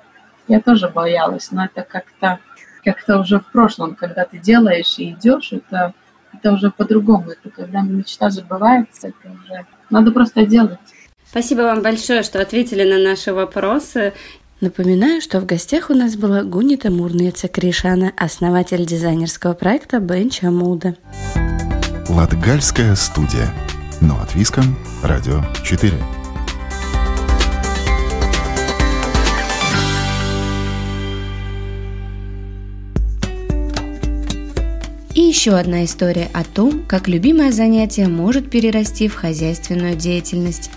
Я 0.49 0.61
тоже 0.61 0.89
боялась, 0.89 1.51
но 1.51 1.65
это 1.65 1.83
как-то 1.83 2.39
как-то 2.87 3.19
уже 3.19 3.41
в 3.41 3.47
прошлом, 3.47 3.97
когда 3.97 4.25
ты 4.25 4.39
делаешь 4.39 4.95
и 4.99 5.11
идешь, 5.11 5.53
это, 5.53 5.93
это 6.33 6.53
уже 6.53 6.71
по-другому. 6.71 7.33
Это 7.33 7.51
когда 7.51 7.81
мечта 7.81 8.31
забывается, 8.31 9.09
это 9.09 9.29
уже 9.29 9.67
надо 9.91 10.13
просто 10.13 10.47
делать. 10.47 10.79
Спасибо 11.29 11.63
вам 11.63 11.83
большое, 11.83 12.23
что 12.23 12.41
ответили 12.41 12.89
на 12.89 13.03
наши 13.03 13.35
вопросы. 13.35 14.13
Напоминаю, 14.61 15.21
что 15.21 15.41
в 15.41 15.47
гостях 15.47 15.91
у 15.91 15.95
нас 15.95 16.17
была 16.17 16.45
Гунита 16.45 16.91
Мурнеца 16.91 17.49
Кришана, 17.49 18.13
основатель 18.17 18.87
дизайнерского 18.87 19.53
проекта 19.55 19.99
Бенча 19.99 20.51
Муда. 20.51 20.95
Латгальская 22.09 22.95
студия. 22.95 23.49
Но 24.01 24.19
от 24.23 24.35
Виском. 24.35 24.79
Радио 25.03 25.43
4. 25.65 25.93
И 35.17 35.23
еще 35.23 35.53
одна 35.53 35.87
история 35.87 36.29
о 36.35 36.45
том, 36.45 36.85
как 36.87 37.09
любимое 37.09 37.51
занятие 37.51 38.07
может 38.07 38.51
перерасти 38.51 39.09
в 39.09 39.15
хозяйственную 39.15 39.97
деятельность. 39.97 40.71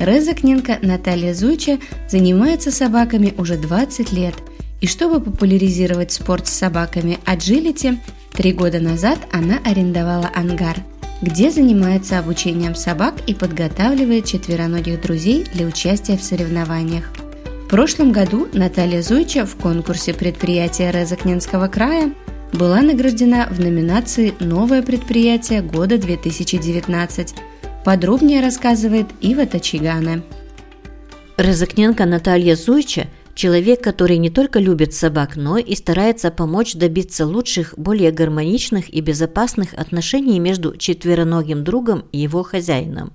Резакненко 0.00 0.78
Наталья 0.82 1.32
Зуйча 1.32 1.78
занимается 2.08 2.72
собаками 2.72 3.32
уже 3.38 3.56
20 3.56 4.10
лет. 4.10 4.34
И 4.80 4.88
чтобы 4.88 5.20
популяризировать 5.20 6.10
спорт 6.10 6.48
с 6.48 6.54
собаками 6.54 7.20
Agility, 7.24 7.98
три 8.32 8.52
года 8.52 8.80
назад 8.80 9.20
она 9.30 9.60
арендовала 9.64 10.28
ангар, 10.34 10.78
где 11.22 11.52
занимается 11.52 12.18
обучением 12.18 12.74
собак 12.74 13.14
и 13.28 13.32
подготавливает 13.32 14.24
четвероногих 14.24 15.00
друзей 15.02 15.46
для 15.54 15.66
участия 15.66 16.16
в 16.16 16.24
соревнованиях. 16.24 17.12
В 17.66 17.68
прошлом 17.68 18.10
году 18.10 18.48
Наталья 18.52 19.02
Зуйча 19.02 19.46
в 19.46 19.54
конкурсе 19.54 20.14
предприятия 20.14 20.90
Резакненского 20.90 21.68
края 21.68 22.12
была 22.54 22.82
награждена 22.82 23.48
в 23.50 23.58
номинации 23.58 24.32
«Новое 24.38 24.82
предприятие 24.82 25.60
года 25.60 25.96
2019». 25.96 27.34
Подробнее 27.84 28.40
рассказывает 28.40 29.06
Ива 29.20 29.44
Тачигана. 29.44 30.22
Разыкненко 31.36 32.06
Наталья 32.06 32.54
Зуйча– 32.54 33.08
человек, 33.34 33.82
который 33.82 34.18
не 34.18 34.30
только 34.30 34.60
любит 34.60 34.94
собак, 34.94 35.34
но 35.34 35.58
и 35.58 35.74
старается 35.74 36.30
помочь 36.30 36.74
добиться 36.74 37.26
лучших, 37.26 37.74
более 37.76 38.12
гармоничных 38.12 38.88
и 38.88 39.00
безопасных 39.00 39.74
отношений 39.74 40.38
между 40.38 40.76
четвероногим 40.76 41.64
другом 41.64 42.04
и 42.12 42.18
его 42.18 42.44
хозяином. 42.44 43.12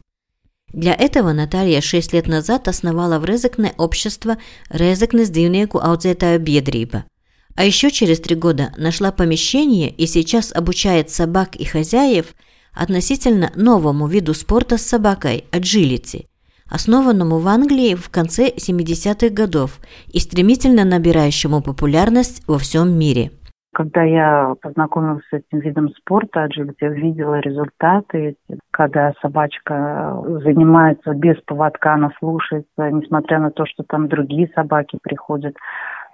Для 0.74 0.94
этого 0.94 1.32
Наталья 1.32 1.80
шесть 1.80 2.12
лет 2.12 2.28
назад 2.28 2.68
основала 2.68 3.20
в 3.20 3.26
Резекне 3.26 3.74
общество 3.78 4.38
Резекне 4.70 5.24
с 5.24 5.30
дивнейку 5.30 5.80
ауdzētāju 5.80 6.44
biedrība– 6.44 7.04
а 7.60 7.66
еще 7.66 7.92
через 7.92 8.22
три 8.22 8.38
года 8.38 8.70
нашла 8.78 9.12
помещение 9.12 9.90
и 9.90 10.06
сейчас 10.06 10.56
обучает 10.56 11.10
собак 11.10 11.58
и 11.58 11.66
хозяев 11.66 12.28
относительно 12.74 13.50
новому 13.54 14.08
виду 14.08 14.34
спорта 14.34 14.78
с 14.78 14.88
собакой– 14.88 15.44
аджилити, 15.52 16.28
основанному 16.72 17.40
в 17.40 17.48
Англии 17.50 17.96
в 17.96 18.10
конце 18.10 18.44
70-х 18.48 19.36
годов 19.36 19.80
и 20.08 20.20
стремительно 20.20 20.86
набирающему 20.86 21.62
популярность 21.62 22.48
во 22.48 22.60
всем 22.60 22.98
мире. 22.98 23.32
Когда 23.74 24.04
я 24.04 24.56
познакомилась 24.62 25.24
с 25.30 25.34
этим 25.34 25.60
видом 25.60 25.90
спорта, 25.90 26.44
аджилити, 26.44 26.86
видела 26.88 27.40
результаты, 27.40 28.36
когда 28.72 29.14
собачка 29.22 30.18
занимается 30.44 31.14
без 31.14 31.36
поводка, 31.46 31.96
она 31.96 32.12
слушается, 32.20 32.90
несмотря 32.90 33.40
на 33.40 33.52
то, 33.52 33.66
что 33.66 33.84
там 33.84 34.08
другие 34.08 34.50
собаки 34.56 34.98
приходят. 35.04 35.56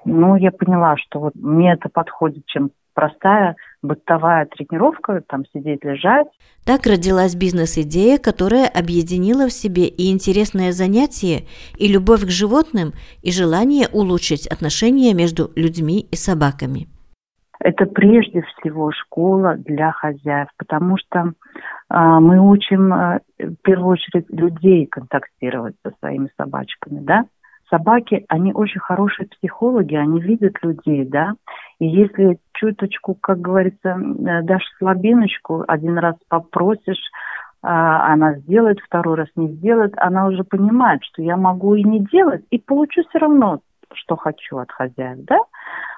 Ну, 0.06 0.36
я 0.36 0.52
поняла, 0.52 0.96
что 0.98 1.20
вот 1.20 1.34
мне 1.36 1.74
это 1.74 1.90
подходит, 1.90 2.46
чем 2.46 2.72
простая 2.94 3.56
бытовая 3.82 4.46
тренировка, 4.46 5.22
там 5.28 5.44
сидеть, 5.54 5.84
лежать. 5.84 6.28
Так 6.66 6.86
родилась 6.86 7.36
бизнес-идея, 7.36 8.18
которая 8.18 8.68
объединила 8.68 9.48
в 9.48 9.52
себе 9.52 9.88
и 9.88 10.12
интересное 10.12 10.72
занятие, 10.72 11.46
и 11.78 11.92
любовь 11.92 12.22
к 12.22 12.30
животным, 12.30 12.94
и 13.22 13.32
желание 13.32 13.88
улучшить 13.92 14.48
отношения 14.48 15.14
между 15.14 15.52
людьми 15.56 16.08
и 16.12 16.16
собаками. 16.16 16.88
Это 17.60 17.86
прежде 17.86 18.44
всего 18.44 18.92
школа 18.92 19.56
для 19.58 19.92
хозяев, 19.92 20.48
потому 20.58 20.98
что 20.98 21.34
А, 21.88 22.20
мы 22.20 22.40
учим 22.40 22.92
а, 22.94 23.20
в 23.38 23.56
первую 23.64 23.90
очередь 23.94 24.26
людей 24.30 24.88
контактировать 24.88 25.76
со 25.84 25.92
своими 26.00 26.30
собачками, 26.36 27.00
да. 27.02 27.26
Собаки, 27.70 28.26
они 28.30 28.54
очень 28.54 28.80
хорошие 28.80 29.28
психологи, 29.28 29.96
они 29.96 30.22
видят 30.22 30.56
людей, 30.62 31.06
да. 31.06 31.34
И 31.80 31.88
если 31.88 32.38
чуточку, 32.54 33.16
как 33.16 33.40
говорится, 33.42 33.98
дашь 33.98 34.66
слабиночку, 34.78 35.64
один 35.68 35.98
раз 35.98 36.16
попросишь, 36.30 37.02
а, 37.68 38.14
она 38.14 38.36
сделает, 38.36 38.80
второй 38.80 39.16
раз 39.16 39.28
не 39.36 39.48
сделает, 39.54 39.94
она 39.98 40.28
уже 40.28 40.44
понимает, 40.44 41.04
что 41.04 41.24
я 41.24 41.36
могу 41.36 41.74
и 41.74 41.84
не 41.84 42.00
делать, 42.00 42.46
и 42.52 42.60
получу 42.60 43.02
все 43.10 43.18
равно, 43.18 43.60
что 43.94 44.16
хочу 44.16 44.58
от 44.58 44.72
хозяев, 44.72 45.26
да? 45.26 45.40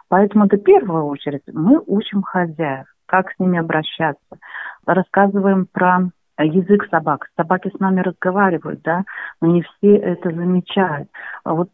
Поэтому 0.08 0.46
это 0.46 0.56
в 0.56 0.64
первую 0.64 1.06
очередь 1.06 1.44
мы 1.52 1.82
учим 1.86 2.22
хозяев, 2.24 2.86
как 3.06 3.32
с 3.32 3.40
ними 3.40 3.60
обращаться. 3.60 4.38
Рассказываем 4.86 5.68
про 5.70 6.10
язык 6.44 6.88
собак. 6.89 7.27
Собаки 7.36 7.72
с 7.75 7.79
нами 7.79 8.01
разговаривают, 8.01 8.82
да, 8.84 9.03
но 9.41 9.48
не 9.48 9.63
все 9.63 9.96
это 9.96 10.32
замечают. 10.32 11.10
А 11.44 11.53
вот 11.53 11.70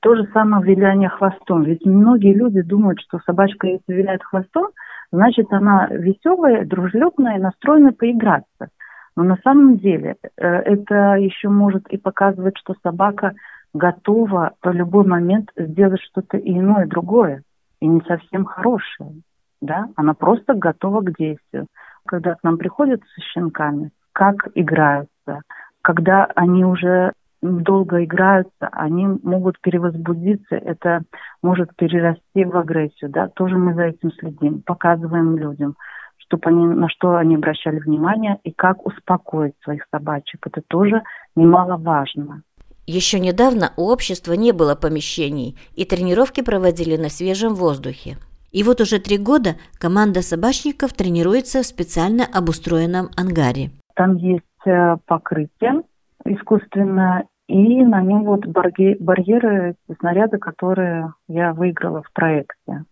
то 0.00 0.14
же 0.14 0.28
самое 0.32 0.64
виляние 0.64 1.08
хвостом. 1.08 1.64
Ведь 1.64 1.84
многие 1.84 2.34
люди 2.34 2.62
думают, 2.62 3.00
что 3.00 3.18
собачка, 3.26 3.66
если 3.66 3.92
виляет 3.92 4.22
хвостом, 4.22 4.68
значит, 5.10 5.52
она 5.52 5.88
веселая, 5.88 6.64
дружелюбная, 6.64 7.38
настроена 7.38 7.92
поиграться. 7.92 8.68
Но 9.16 9.24
на 9.24 9.36
самом 9.42 9.78
деле 9.78 10.16
э, 10.36 10.46
это 10.46 11.14
еще 11.14 11.48
может 11.48 11.88
и 11.88 11.96
показывать, 11.96 12.56
что 12.58 12.74
собака 12.82 13.34
готова 13.74 14.52
в 14.62 14.70
любой 14.70 15.04
момент 15.04 15.50
сделать 15.56 16.00
что-то 16.00 16.38
иное, 16.38 16.86
другое, 16.86 17.42
и 17.80 17.88
не 17.88 18.00
совсем 18.02 18.44
хорошее. 18.44 19.22
Да? 19.60 19.88
Она 19.96 20.14
просто 20.14 20.54
готова 20.54 21.00
к 21.00 21.16
действию. 21.18 21.66
Когда 22.06 22.36
к 22.36 22.44
нам 22.44 22.58
приходят 22.58 23.02
с 23.02 23.22
щенками, 23.32 23.90
как 24.18 24.48
играются, 24.56 25.42
когда 25.80 26.24
они 26.34 26.64
уже 26.64 27.12
долго 27.40 28.02
играются, 28.02 28.68
они 28.72 29.06
могут 29.22 29.60
перевозбудиться, 29.60 30.56
это 30.56 31.02
может 31.40 31.70
перерасти 31.76 32.44
в 32.44 32.56
агрессию, 32.56 33.10
да, 33.10 33.28
тоже 33.28 33.56
мы 33.56 33.74
за 33.74 33.84
этим 33.84 34.10
следим, 34.10 34.62
показываем 34.62 35.38
людям– 35.38 35.76
чтобы 36.28 36.50
они, 36.50 36.66
на 36.66 36.88
что 36.88 37.16
они 37.16 37.36
обращали 37.36 37.78
внимание 37.78 38.38
и 38.44 38.50
как 38.50 38.84
успокоить 38.84 39.54
своих 39.64 39.86
собачек. 39.90 40.46
Это 40.46 40.60
тоже 40.68 41.02
немаловажно. 41.36 42.42
Еще 42.86 43.18
недавно 43.18 43.72
у 43.76 43.88
общества 43.88 44.32
не 44.34 44.52
было 44.52 44.74
помещений, 44.74 45.56
и 45.74 45.84
тренировки 45.84 46.42
проводили 46.42 46.96
на 46.96 47.08
свежем 47.08 47.54
воздухе. 47.54 48.16
И 48.50 48.62
вот 48.62 48.80
уже 48.80 48.98
три 48.98 49.18
года 49.18 49.56
команда 49.78 50.22
собачников 50.22 50.94
тренируется 50.94 51.62
в 51.62 51.66
специально 51.66 52.24
обустроенном 52.24 53.10
ангаре. 53.16 53.70
Там 53.98 54.14
есть 54.14 54.44
э, 54.64 54.96
покрытие 55.06 55.82
искусственно, 56.24 57.24
и 57.48 57.82
на 57.82 58.00
нем 58.00 58.22
вот 58.22 58.46
барьеры, 58.46 59.74
снаряды, 59.98 60.38
которые 60.38 61.14
я 61.26 61.52
выиграла 61.52 62.02
в 62.04 62.12
проекте, 62.12 62.84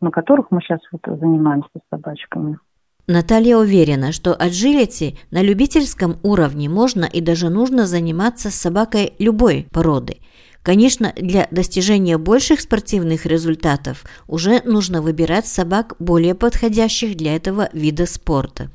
на 0.00 0.10
которых 0.10 0.46
мы 0.50 0.62
сейчас 0.62 0.80
вот 0.90 1.02
занимаемся 1.04 1.68
с 1.74 1.88
собачками. 1.90 2.58
Наталья 3.06 3.58
уверена, 3.58 4.12
что 4.12 4.30
agility 4.32 5.18
на 5.30 5.42
любительском 5.42 6.16
уровне 6.22 6.70
можно 6.70 7.04
и 7.04 7.20
даже 7.20 7.50
нужно 7.50 7.84
заниматься 7.84 8.50
с 8.50 8.54
собакой 8.54 9.12
любой 9.18 9.66
породы. 9.70 10.16
Конечно, 10.62 11.12
для 11.16 11.48
достижения 11.50 12.16
больших 12.16 12.62
спортивных 12.62 13.26
результатов 13.26 14.04
уже 14.26 14.62
нужно 14.64 15.02
выбирать 15.02 15.46
собак, 15.46 15.96
более 15.98 16.34
подходящих 16.34 17.14
для 17.14 17.36
этого 17.36 17.68
вида 17.74 18.06
спорта. 18.06 18.70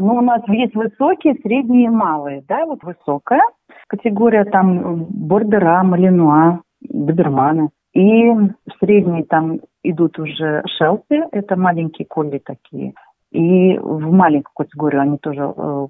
Ну, 0.00 0.14
у 0.16 0.20
нас 0.20 0.42
есть 0.48 0.74
высокие, 0.74 1.34
средние 1.42 1.86
и 1.86 1.88
малые. 1.88 2.44
Да, 2.48 2.66
вот 2.66 2.82
высокая 2.82 3.42
категория, 3.88 4.44
там 4.44 5.04
бордера, 5.04 5.82
малинуа, 5.82 6.60
доберманы. 6.80 7.70
И 7.94 8.32
средние 8.80 9.24
там 9.24 9.60
идут 9.82 10.18
уже 10.18 10.62
шелси, 10.78 11.24
это 11.32 11.56
маленькие 11.56 12.06
колли 12.06 12.38
такие. 12.38 12.94
И 13.32 13.78
в 13.78 14.12
маленькую 14.12 14.52
категорию 14.54 15.02
они 15.02 15.18
тоже 15.18 15.42
э, 15.56 15.86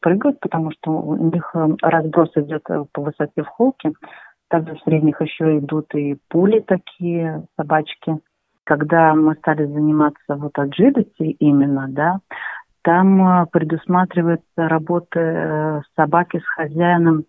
прыгают, 0.00 0.38
потому 0.40 0.70
что 0.70 0.92
у 0.92 1.16
них 1.16 1.50
э, 1.54 1.68
разброс 1.82 2.30
идет 2.36 2.62
э, 2.68 2.84
по 2.92 3.02
высоте 3.02 3.42
в 3.42 3.46
холке. 3.46 3.92
Также 4.48 4.74
в 4.74 4.80
средних 4.82 5.20
еще 5.20 5.58
идут 5.58 5.92
и 5.94 6.16
пули 6.28 6.60
такие, 6.60 7.44
собачки. 7.56 8.18
Когда 8.64 9.14
мы 9.14 9.34
стали 9.34 9.64
заниматься 9.66 10.36
вот 10.36 10.56
agility 10.58 11.30
именно, 11.40 11.86
да, 11.88 12.20
там 12.86 13.48
предусматривается 13.48 14.44
работа 14.56 15.82
собаки 15.96 16.38
с 16.38 16.46
хозяином 16.46 17.24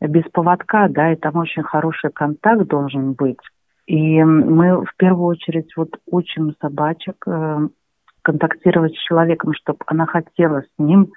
без 0.00 0.22
поводка, 0.30 0.86
да, 0.88 1.12
и 1.12 1.16
там 1.16 1.34
очень 1.34 1.64
хороший 1.64 2.10
контакт 2.10 2.68
должен 2.68 3.14
быть. 3.14 3.40
И 3.88 4.22
мы 4.22 4.84
в 4.84 4.94
первую 4.96 5.26
очередь 5.26 5.76
вот 5.76 5.90
учим 6.06 6.54
собачек 6.60 7.26
контактировать 8.22 8.94
с 8.94 9.02
человеком, 9.02 9.52
чтобы 9.52 9.80
она 9.86 10.06
хотела 10.06 10.62
с 10.62 10.70
ним 10.78 11.08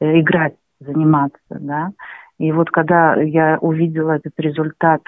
э, 0.00 0.20
играть, 0.20 0.56
заниматься, 0.80 1.38
да. 1.50 1.92
И 2.38 2.50
вот 2.50 2.70
когда 2.70 3.14
я 3.14 3.58
увидела 3.60 4.12
этот 4.12 4.32
результат, 4.38 5.02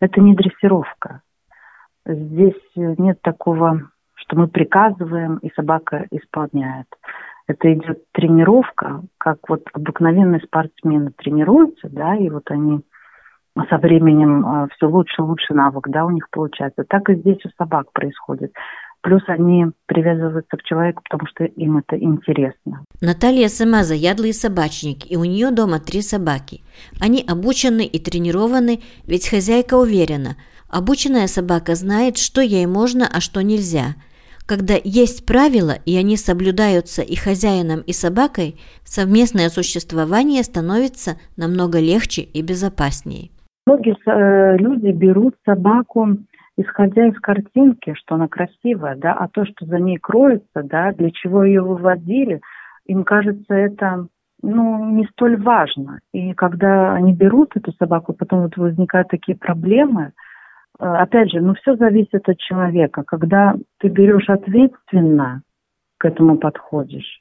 это 0.00 0.20
не 0.20 0.36
дрессировка. 0.36 1.22
Здесь 2.06 2.60
нет 2.76 3.20
такого, 3.22 3.90
что 4.14 4.36
мы 4.36 4.46
приказываем, 4.46 5.38
и 5.38 5.50
собака 5.54 6.06
исполняет. 6.12 6.86
Это 7.46 7.72
идет 7.72 8.04
тренировка, 8.12 9.02
как 9.18 9.38
вот 9.48 9.62
обыкновенные 9.72 10.40
спортсмены 10.40 11.10
тренируются, 11.16 11.88
да, 11.90 12.14
и 12.16 12.30
вот 12.30 12.50
они 12.50 12.82
со 13.68 13.78
временем 13.78 14.46
э, 14.46 14.68
все 14.74 14.88
лучше 14.88 15.22
лучше 15.22 15.52
навык, 15.52 15.88
да, 15.88 16.04
у 16.06 16.10
них 16.10 16.28
получается. 16.30 16.84
Так 16.88 17.10
и 17.10 17.16
здесь 17.16 17.44
у 17.44 17.48
собак 17.58 17.92
происходит. 17.92 18.52
Плюс 19.02 19.22
они 19.26 19.66
привязываются 19.86 20.56
к 20.56 20.62
человеку, 20.62 21.02
потому 21.02 21.28
что 21.28 21.44
им 21.44 21.78
это 21.78 21.98
интересно. 21.98 22.84
Наталья 23.00 23.48
сама 23.48 23.82
заядлый 23.82 24.32
собачник, 24.32 25.10
и 25.10 25.16
у 25.16 25.24
нее 25.24 25.50
дома 25.50 25.80
три 25.80 26.02
собаки. 26.02 26.62
Они 27.00 27.24
обучены 27.28 27.84
и 27.84 27.98
тренированы, 27.98 28.80
ведь 29.04 29.28
хозяйка 29.28 29.74
уверена, 29.74 30.36
обученная 30.68 31.26
собака 31.26 31.74
знает, 31.74 32.16
что 32.16 32.40
ей 32.40 32.66
можно, 32.66 33.08
а 33.12 33.20
что 33.20 33.42
нельзя. 33.42 33.96
Когда 34.46 34.74
есть 34.82 35.24
правила, 35.26 35.74
и 35.86 35.96
они 35.96 36.16
соблюдаются 36.16 37.02
и 37.02 37.14
хозяином, 37.14 37.80
и 37.86 37.92
собакой, 37.92 38.56
совместное 38.84 39.48
существование 39.48 40.42
становится 40.42 41.12
намного 41.36 41.78
легче 41.78 42.22
и 42.22 42.42
безопаснее. 42.42 43.30
Многие 43.66 43.94
э, 44.06 44.56
люди 44.58 44.90
берут 44.90 45.34
собаку 45.44 46.18
исходя 46.56 47.06
из 47.06 47.18
картинки, 47.20 47.94
что 47.94 48.16
она 48.16 48.28
красивая, 48.28 48.96
да, 48.96 49.14
а 49.14 49.28
то, 49.28 49.44
что 49.44 49.66
за 49.66 49.78
ней 49.78 49.98
кроется, 49.98 50.62
да, 50.62 50.92
для 50.92 51.10
чего 51.10 51.44
ее 51.44 51.62
выводили, 51.62 52.40
им 52.86 53.04
кажется 53.04 53.54
это 53.54 54.06
ну, 54.42 54.90
не 54.90 55.06
столь 55.06 55.40
важно. 55.40 56.00
И 56.12 56.34
когда 56.34 56.94
они 56.94 57.14
берут 57.14 57.56
эту 57.56 57.72
собаку, 57.78 58.12
потом 58.12 58.42
вот 58.42 58.56
возникают 58.56 59.08
такие 59.08 59.36
проблемы, 59.36 60.12
опять 60.78 61.30
же, 61.30 61.40
ну, 61.40 61.54
все 61.54 61.76
зависит 61.76 62.28
от 62.28 62.38
человека. 62.38 63.02
Когда 63.06 63.54
ты 63.78 63.88
берешь 63.88 64.28
ответственно 64.28 65.42
к 65.98 66.04
этому 66.04 66.38
подходишь, 66.38 67.20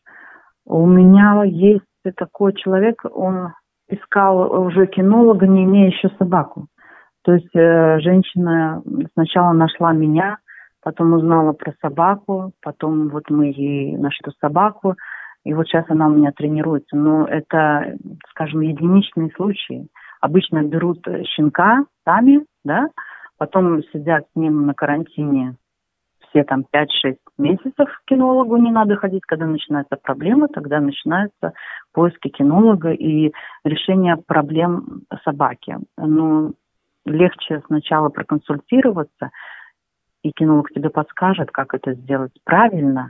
у 0.65 0.85
меня 0.85 1.43
есть 1.43 1.85
такой 2.15 2.53
человек, 2.53 3.01
он 3.11 3.53
искал 3.89 4.61
уже 4.61 4.87
кинолога, 4.87 5.47
не 5.47 5.65
имея 5.65 5.87
еще 5.87 6.09
собаку. 6.17 6.67
То 7.23 7.33
есть 7.33 7.55
э, 7.55 7.99
женщина 7.99 8.81
сначала 9.13 9.51
нашла 9.53 9.93
меня, 9.93 10.37
потом 10.81 11.13
узнала 11.13 11.53
про 11.53 11.73
собаку, 11.81 12.53
потом 12.61 13.09
вот 13.09 13.29
мы 13.29 13.47
ей 13.47 13.95
нашли 13.97 14.31
собаку, 14.39 14.95
и 15.43 15.53
вот 15.53 15.67
сейчас 15.67 15.85
она 15.89 16.07
у 16.07 16.11
меня 16.11 16.31
тренируется. 16.31 16.95
Но 16.95 17.25
это, 17.27 17.95
скажем, 18.29 18.61
единичные 18.61 19.29
случаи. 19.35 19.87
Обычно 20.19 20.63
берут 20.63 21.05
щенка 21.35 21.85
сами, 22.05 22.45
да, 22.63 22.87
потом 23.41 23.82
сидят 23.91 24.25
с 24.32 24.36
ним 24.36 24.67
на 24.67 24.75
карантине 24.75 25.56
все 26.30 26.43
там 26.43 26.63
5-6 26.71 27.15
месяцев 27.39 27.73
к 27.75 28.06
кинологу 28.06 28.56
не 28.58 28.69
надо 28.69 28.97
ходить. 28.97 29.23
Когда 29.25 29.47
начинается 29.47 29.95
проблема, 29.95 30.47
тогда 30.47 30.80
начинаются 30.80 31.54
поиски 31.91 32.27
кинолога 32.27 32.91
и 32.91 33.32
решение 33.63 34.17
проблем 34.17 35.06
собаки. 35.23 35.75
Но 35.97 36.51
легче 37.06 37.63
сначала 37.65 38.10
проконсультироваться, 38.10 39.32
и 40.21 40.30
кинолог 40.30 40.69
тебе 40.69 40.91
подскажет, 40.91 41.49
как 41.49 41.73
это 41.73 41.95
сделать 41.95 42.34
правильно. 42.43 43.10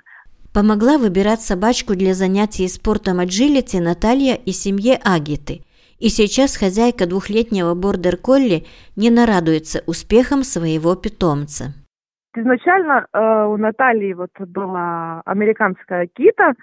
Помогла 0.53 0.97
выбирать 0.97 1.41
собачку 1.41 1.93
для 1.93 2.13
занятий 2.13 2.69
спортом 2.69 3.19
аджилити 3.19 3.81
Наталья 3.81 4.35
и 4.35 4.51
семье 4.51 4.97
Агиты. 5.03 5.65
И 6.01 6.09
сейчас 6.09 6.57
хозяйка 6.57 7.07
двухлетнего 7.07 7.75
бордер-колли 7.75 8.65
не 8.97 9.11
нарадуется 9.11 9.83
успехом 9.85 10.41
своего 10.41 10.95
питомца. 10.95 11.75
Изначально 12.35 13.05
э, 13.13 13.45
у 13.45 13.55
Натальи 13.57 14.13
вот 14.13 14.31
была 14.39 15.21
американская 15.25 16.07
кита, 16.07 16.53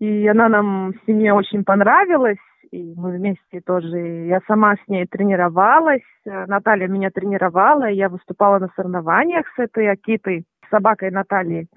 И 0.00 0.26
она 0.26 0.48
нам 0.48 0.94
в 0.94 1.06
семье 1.06 1.32
очень 1.32 1.62
понравилась. 1.62 2.42
И 2.72 2.92
мы 2.96 3.12
вместе 3.18 3.60
тоже, 3.64 3.98
я 4.26 4.40
сама 4.48 4.74
с 4.74 4.88
ней 4.88 5.06
тренировалась. 5.06 6.02
Наталья 6.24 6.88
меня 6.88 7.10
тренировала, 7.10 7.88
я 7.88 8.08
выступала 8.08 8.58
на 8.58 8.68
соревнованиях 8.74 9.46
с 9.54 9.58
этой 9.60 9.88
Акитой, 9.90 10.44
с 10.66 10.70
собакой 10.70 11.12
Натальей. 11.12 11.68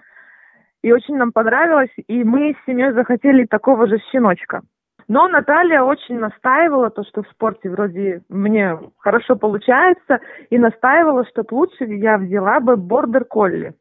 И 0.81 0.91
очень 0.91 1.17
нам 1.17 1.31
понравилось, 1.31 1.93
и 2.07 2.23
мы 2.23 2.53
с 2.53 2.65
семьей 2.65 2.93
захотели 2.93 3.45
такого 3.45 3.87
же 3.87 3.99
щеночка. 4.11 4.61
Но 5.07 5.27
Наталья 5.27 5.83
очень 5.83 6.17
настаивала, 6.17 6.89
то, 6.89 7.03
что 7.03 7.21
в 7.21 7.27
спорте 7.29 7.69
вроде 7.69 8.21
мне 8.29 8.77
хорошо 8.97 9.35
получается, 9.35 10.19
и 10.49 10.57
настаивала, 10.57 11.25
что 11.25 11.43
лучше 11.51 11.85
я 11.85 12.17
взяла 12.17 12.59
бы 12.59 12.75
бордер-колли. 12.75 13.75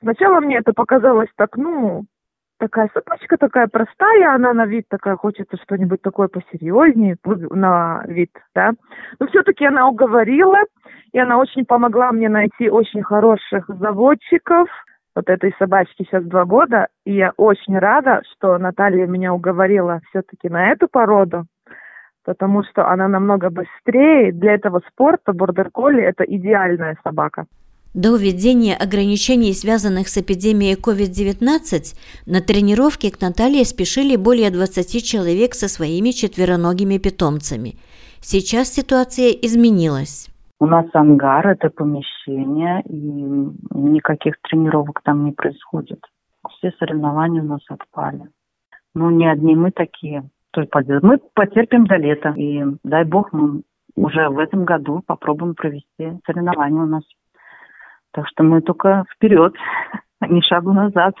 Сначала 0.00 0.40
мне 0.40 0.56
это 0.56 0.72
показалось 0.72 1.28
так, 1.36 1.56
ну, 1.56 2.04
такая 2.58 2.88
собачка 2.94 3.36
такая 3.36 3.66
простая, 3.66 4.34
она 4.34 4.54
на 4.54 4.64
вид 4.64 4.86
такая, 4.88 5.16
хочется 5.16 5.58
что-нибудь 5.62 6.00
такое 6.00 6.28
посерьезнее 6.28 7.16
на 7.24 8.02
вид, 8.06 8.30
да. 8.54 8.72
Но 9.18 9.26
все-таки 9.26 9.66
она 9.66 9.88
уговорила, 9.88 10.58
и 11.12 11.18
она 11.18 11.38
очень 11.38 11.66
помогла 11.66 12.12
мне 12.12 12.30
найти 12.30 12.70
очень 12.70 13.02
хороших 13.02 13.66
заводчиков, 13.68 14.68
вот 15.14 15.28
этой 15.28 15.54
собачке 15.58 16.04
сейчас 16.04 16.24
два 16.24 16.44
года, 16.44 16.88
и 17.04 17.14
я 17.14 17.32
очень 17.36 17.78
рада, 17.78 18.22
что 18.32 18.58
Наталья 18.58 19.06
меня 19.06 19.34
уговорила 19.34 20.00
все-таки 20.10 20.48
на 20.48 20.70
эту 20.70 20.88
породу, 20.88 21.46
потому 22.24 22.62
что 22.64 22.88
она 22.88 23.08
намного 23.08 23.50
быстрее. 23.50 24.32
Для 24.32 24.54
этого 24.54 24.82
спорта 24.88 25.32
бордер-колли– 25.32 26.02
это 26.02 26.24
идеальная 26.24 26.96
собака. 27.02 27.46
До 27.92 28.14
введения 28.14 28.76
ограничений, 28.76 29.52
связанных 29.52 30.08
с 30.08 30.16
эпидемией 30.16 30.76
COVID-19, 30.76 31.96
на 32.26 32.40
тренировки 32.40 33.10
к 33.10 33.20
Наталье 33.20 33.64
спешили 33.64 34.14
более 34.14 34.50
20 34.50 35.04
человек 35.04 35.54
со 35.54 35.66
своими 35.66 36.10
четвероногими 36.12 36.98
питомцами. 36.98 37.74
Сейчас 38.20 38.72
ситуация 38.72 39.30
изменилась. 39.30 40.28
У 40.60 40.66
нас 40.66 40.84
ангар, 40.92 41.48
это 41.48 41.70
помещение, 41.70 42.82
и 42.82 42.94
никаких 43.74 44.34
тренировок 44.42 45.00
там 45.02 45.24
не 45.24 45.32
происходит. 45.32 46.00
Все 46.50 46.70
соревнования 46.78 47.40
у 47.42 47.46
нас 47.46 47.60
отпали. 47.68 48.28
Ну, 48.94 49.08
не 49.08 49.26
одни 49.26 49.56
мы 49.56 49.70
такие. 49.70 50.28
Мы 50.54 51.18
потерпим 51.34 51.86
до 51.86 51.96
лета, 51.96 52.34
и 52.36 52.62
дай 52.84 53.04
бог 53.04 53.32
мы 53.32 53.62
уже 53.96 54.28
в 54.28 54.38
этом 54.38 54.64
году 54.64 55.02
попробуем 55.06 55.54
провести 55.54 56.20
соревнования 56.26 56.82
у 56.82 56.86
нас. 56.86 57.04
Так 58.12 58.26
что 58.28 58.42
мы 58.42 58.60
только 58.60 59.04
вперед, 59.14 59.54
а 60.18 60.26
не 60.26 60.42
шагу 60.42 60.72
назад. 60.72 61.14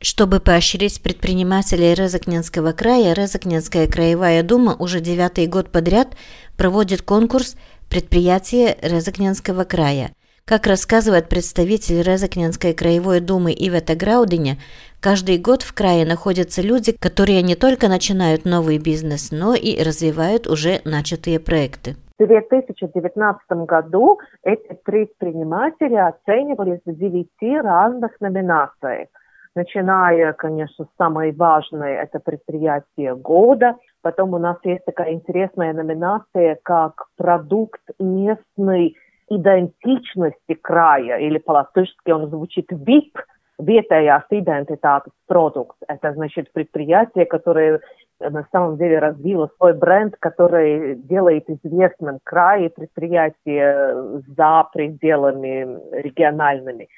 Чтобы 0.00 0.40
поощрить 0.40 1.02
предпринимателей 1.02 1.94
Резакненского 1.94 2.72
края, 2.72 3.14
Резакненская 3.14 3.88
краевая 3.88 4.42
дума 4.42 4.76
уже 4.78 5.00
девятый 5.00 5.46
год 5.46 5.72
подряд 5.72 6.16
проводит 6.56 7.02
конкурс 7.02 7.56
предприятия 7.90 8.76
Резакненского 8.82 9.64
края. 9.64 10.10
Как 10.44 10.66
рассказывает 10.66 11.28
представитель 11.28 12.02
Резакненской 12.02 12.72
краевой 12.72 13.20
думы 13.20 13.52
Ивета 13.52 13.96
Граудиня, 13.96 14.58
каждый 15.00 15.38
год 15.38 15.62
в 15.62 15.74
крае 15.74 16.06
находятся 16.06 16.62
люди, 16.62 16.92
которые 16.96 17.42
не 17.42 17.56
только 17.56 17.88
начинают 17.88 18.44
новый 18.44 18.78
бизнес, 18.78 19.32
но 19.32 19.54
и 19.54 19.82
развивают 19.82 20.46
уже 20.46 20.80
начатые 20.84 21.40
проекты. 21.40 21.96
В 22.18 22.26
2019 22.26 23.66
году 23.66 24.20
эти 24.44 24.72
предприниматели 24.84 25.96
оценивались 25.96 26.80
в 26.86 26.94
девяти 26.94 27.58
разных 27.58 28.12
номинациях 28.20 29.08
начиная, 29.56 30.32
конечно, 30.34 30.84
с 30.84 30.96
самой 30.96 31.32
важной, 31.32 31.94
это 31.94 32.20
предприятие 32.20 33.16
года. 33.16 33.76
Потом 34.06 34.34
у 34.34 34.38
нас 34.38 34.56
есть 34.62 34.84
такая 34.84 35.14
интересная 35.14 35.72
номинация, 35.72 36.60
как 36.62 37.06
продукт 37.16 37.80
местной 37.98 38.94
идентичности 39.28 40.54
края, 40.54 41.18
или 41.18 41.38
по-латышски 41.38 42.12
он 42.12 42.30
звучит 42.30 42.70
VIP, 42.70 43.18
vietējās 43.58 44.30
identitātes 44.30 45.10
продукт. 45.26 45.76
Это 45.88 46.12
значит 46.12 46.52
предприятие, 46.52 47.26
которое 47.26 47.80
на 48.20 48.46
самом 48.52 48.76
деле 48.76 49.00
развило 49.00 49.50
свой 49.56 49.72
бренд, 49.72 50.14
который 50.20 50.94
делает 50.94 51.50
известным 51.50 52.20
край 52.22 52.66
и 52.66 52.68
предприятие 52.68 54.20
за 54.36 54.68
пределами 54.72 55.80
региональными 56.00 56.88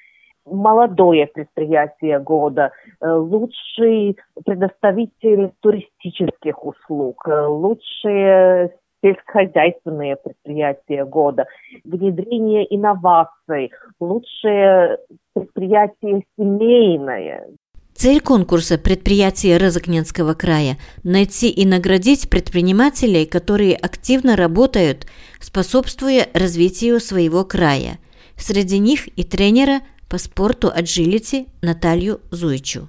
молодое 0.51 1.27
предприятие 1.27 2.19
года, 2.21 2.73
э, 3.01 3.11
лучший 3.11 4.17
предоставитель 4.45 5.53
туристических 5.61 6.65
услуг, 6.65 7.27
э, 7.29 7.47
лучшие 7.47 8.75
сельскохозяйственные 9.03 10.17
предприятия 10.17 11.05
года, 11.05 11.47
внедрение 11.85 12.67
инноваций, 12.75 13.71
лучшее 14.01 14.99
предприятие 15.35 16.25
семейное. 16.37 17.47
Цель 17.95 18.21
конкурса 18.21 18.79
предприятия 18.79 19.57
Розыкненского 19.57 20.35
края– 20.35 20.77
найти 21.03 21.51
и 21.51 21.67
наградить 21.67 22.31
предпринимателей, 22.31 23.27
которые 23.27 23.75
активно 23.75 24.37
работают, 24.37 25.09
способствуя 25.41 26.29
развитию 26.33 27.01
своего 27.01 27.45
края. 27.45 27.99
Среди 28.37 28.79
них 28.79 29.09
и 29.19 29.25
тренера 29.25 29.81
по 30.09 30.19
спорту 30.19 30.73
аджилити 30.75 31.47
Наталью 31.63 32.21
Зуйчу. 32.31 32.89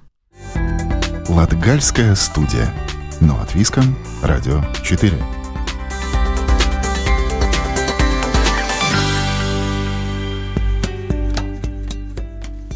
Латгальская 1.28 2.14
студия. 2.14 2.72
Но 3.20 3.38
от 3.40 3.54
Виском. 3.54 3.94
Радио 4.22 4.62
4. 4.82 5.12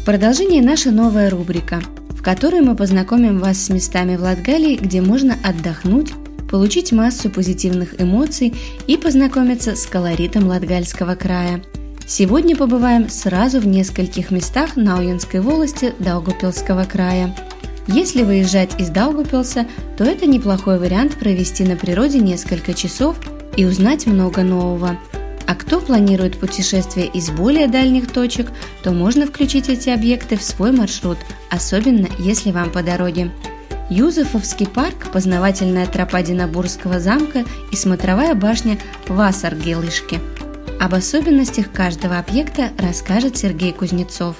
Продолжение 0.05 0.61
наша 0.61 0.91
новая 0.91 1.31
рубрика, 1.31 1.81
в 2.09 2.21
которой 2.21 2.61
мы 2.61 2.75
познакомим 2.75 3.39
вас 3.39 3.57
с 3.57 3.69
местами 3.69 4.15
в 4.15 4.21
Латгалии, 4.21 4.75
где 4.75 5.01
можно 5.01 5.35
отдохнуть, 5.43 6.11
получить 6.51 6.91
массу 6.91 7.31
позитивных 7.31 7.99
эмоций 7.99 8.53
и 8.85 8.95
познакомиться 8.97 9.75
с 9.75 9.87
колоритом 9.87 10.47
Латгальского 10.47 11.15
края– 11.15 11.63
Сегодня 12.07 12.55
побываем 12.55 13.09
сразу 13.09 13.59
в 13.59 13.65
нескольких 13.65 14.29
местах 14.29 14.75
Науянской 14.75 15.39
волости 15.39 15.93
Даугупилского 15.97 16.83
края. 16.83 17.35
Если 17.87 18.21
выезжать 18.21 18.79
из 18.79 18.89
Даугупилса, 18.89 19.65
то 19.97 20.03
это 20.03 20.27
неплохой 20.27 20.77
вариант 20.77 21.15
провести 21.17 21.63
на 21.63 21.75
природе 21.75 22.19
несколько 22.19 22.75
часов 22.75 23.15
и 23.57 23.65
узнать 23.65 24.05
много 24.05 24.43
нового. 24.43 24.99
А 25.47 25.55
кто 25.55 25.79
планирует 25.79 26.39
путешествие 26.39 27.07
из 27.07 27.31
более 27.31 27.67
дальних 27.67 28.11
точек, 28.11 28.51
то 28.83 28.91
можно 28.91 29.25
включить 29.25 29.69
эти 29.69 29.89
объекты 29.89 30.37
в 30.37 30.43
свой 30.43 30.71
маршрут, 30.71 31.17
особенно 31.49 32.07
если 32.19 32.51
вам 32.51 32.69
по 32.69 32.83
дороге. 32.83 33.31
Юзефовский 33.89 34.67
парк, 34.67 35.11
познавательная 35.11 35.87
тропа 35.87 36.21
Динабурского 36.21 36.99
замка 36.99 37.45
и 37.71 37.75
смотровая 37.75 38.35
башня 38.35 38.77
Вассаргелышки– 39.07 40.19
об 40.79 40.93
особенностях 40.93 41.71
каждого 41.71 42.17
объекта 42.17 42.71
расскажет 42.77 43.37
Сергей 43.37 43.71
Кузнецов. 43.71 44.35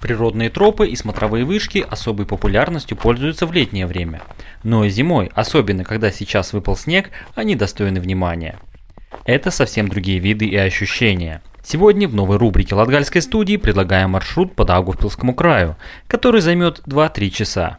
Природные 0.00 0.50
тропы 0.50 0.88
и 0.88 0.96
смотровые 0.96 1.44
вышки 1.44 1.78
особой 1.88 2.26
популярностью 2.26 2.96
пользуются 2.96 3.46
в 3.46 3.52
летнее 3.52 3.86
время. 3.86 4.22
Но 4.62 4.84
и 4.84 4.90
зимой, 4.90 5.30
особенно 5.34 5.84
когда 5.84 6.10
сейчас 6.10 6.52
выпал 6.52 6.76
снег, 6.76 7.10
они 7.34 7.56
достойны 7.56 8.00
внимания. 8.00 8.58
Это 9.24 9.50
совсем 9.50 9.88
другие 9.88 10.18
виды 10.18 10.46
и 10.46 10.56
ощущения– 10.56 11.42
Сегодня 11.64 12.08
в 12.08 12.14
новой 12.14 12.38
рубрике 12.38 12.74
Латгальской 12.74 13.22
студии 13.22 13.56
предлагаем 13.56 14.10
маршрут 14.10 14.54
по 14.56 14.64
Даугавпилскому 14.64 15.34
краю, 15.34 15.76
который 16.08 16.40
займет 16.40 16.80
2-3 16.86 17.30
часа. 17.30 17.78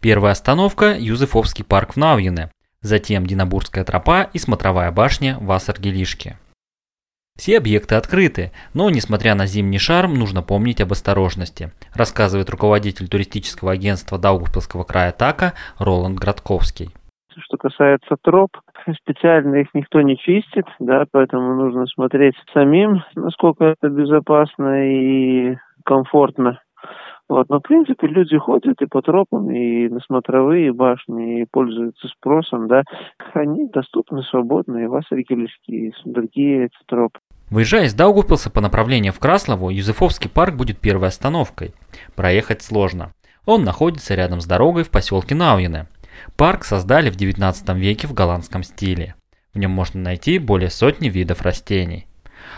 Первая 0.00 0.32
остановка– 0.32 0.96
Юзефовский 0.98 1.64
парк 1.64 1.94
в 1.94 1.96
Навьине, 1.96 2.50
затем 2.82 3.26
Динабурская 3.26 3.84
тропа 3.84 4.30
и 4.32 4.38
смотровая 4.38 4.92
башня 4.92 5.36
в 5.40 5.50
Ассаргелишке. 5.50 6.38
Все 7.36 7.58
объекты 7.58 7.96
открыты, 7.96 8.52
но 8.74 8.90
несмотря 8.90 9.34
на 9.34 9.46
зимний 9.46 9.78
шарм, 9.78 10.14
нужно 10.14 10.42
помнить 10.42 10.80
об 10.80 10.92
осторожности, 10.92 11.72
рассказывает 11.94 12.50
руководитель 12.50 13.08
туристического 13.08 13.72
агентства 13.72 14.18
Даугавпилского 14.18 14.84
края 14.84 15.10
ТАКа 15.12 15.54
Роланд 15.78 16.18
Градковский. 16.18 16.90
Что 17.38 17.56
касается 17.56 18.16
троп, 18.20 18.56
специально 19.02 19.56
их 19.56 19.68
никто 19.74 20.00
не 20.00 20.16
чистит, 20.16 20.66
да, 20.78 21.04
поэтому 21.10 21.54
нужно 21.54 21.86
смотреть 21.86 22.34
самим, 22.52 23.02
насколько 23.14 23.64
это 23.64 23.88
безопасно 23.88 24.86
и 24.86 25.56
комфортно. 25.84 26.60
Вот, 27.28 27.48
но 27.48 27.60
в 27.60 27.62
принципе 27.62 28.08
люди 28.08 28.36
ходят 28.36 28.82
и 28.82 28.86
по 28.86 29.02
тропам, 29.02 29.50
и 29.52 29.88
на 29.88 30.00
смотровые 30.00 30.72
башни, 30.72 31.42
и 31.42 31.46
пользуются 31.48 32.08
спросом, 32.08 32.66
да. 32.66 32.82
Они 33.34 33.68
доступны 33.68 34.22
свободно, 34.24 34.78
и 34.78 34.86
Вассаргельские, 34.86 35.90
и 35.90 35.92
другие 36.04 36.64
эти 36.64 36.76
тропы. 36.86 37.20
Выезжая 37.48 37.84
из 37.84 37.94
Даугавпилса 37.94 38.50
по 38.50 38.60
направлению 38.60 39.12
в 39.12 39.20
Краслову, 39.20 39.70
Юзефовский 39.70 40.28
парк 40.28 40.56
будет 40.56 40.80
первой 40.80 41.08
остановкой. 41.08 41.72
Проехать 42.16 42.62
сложно. 42.62 43.12
Он 43.46 43.62
находится 43.62 44.16
рядом 44.16 44.40
с 44.40 44.46
дорогой 44.46 44.82
в 44.82 44.90
поселке 44.90 45.36
Науине. 45.36 45.86
Парк 46.36 46.64
создали 46.64 47.10
в 47.10 47.16
19 47.16 47.68
веке 47.76 48.06
в 48.06 48.14
голландском 48.14 48.62
стиле. 48.62 49.14
В 49.54 49.58
нем 49.58 49.70
можно 49.70 50.00
найти 50.00 50.38
более 50.38 50.70
сотни 50.70 51.08
видов 51.08 51.42
растений. 51.42 52.06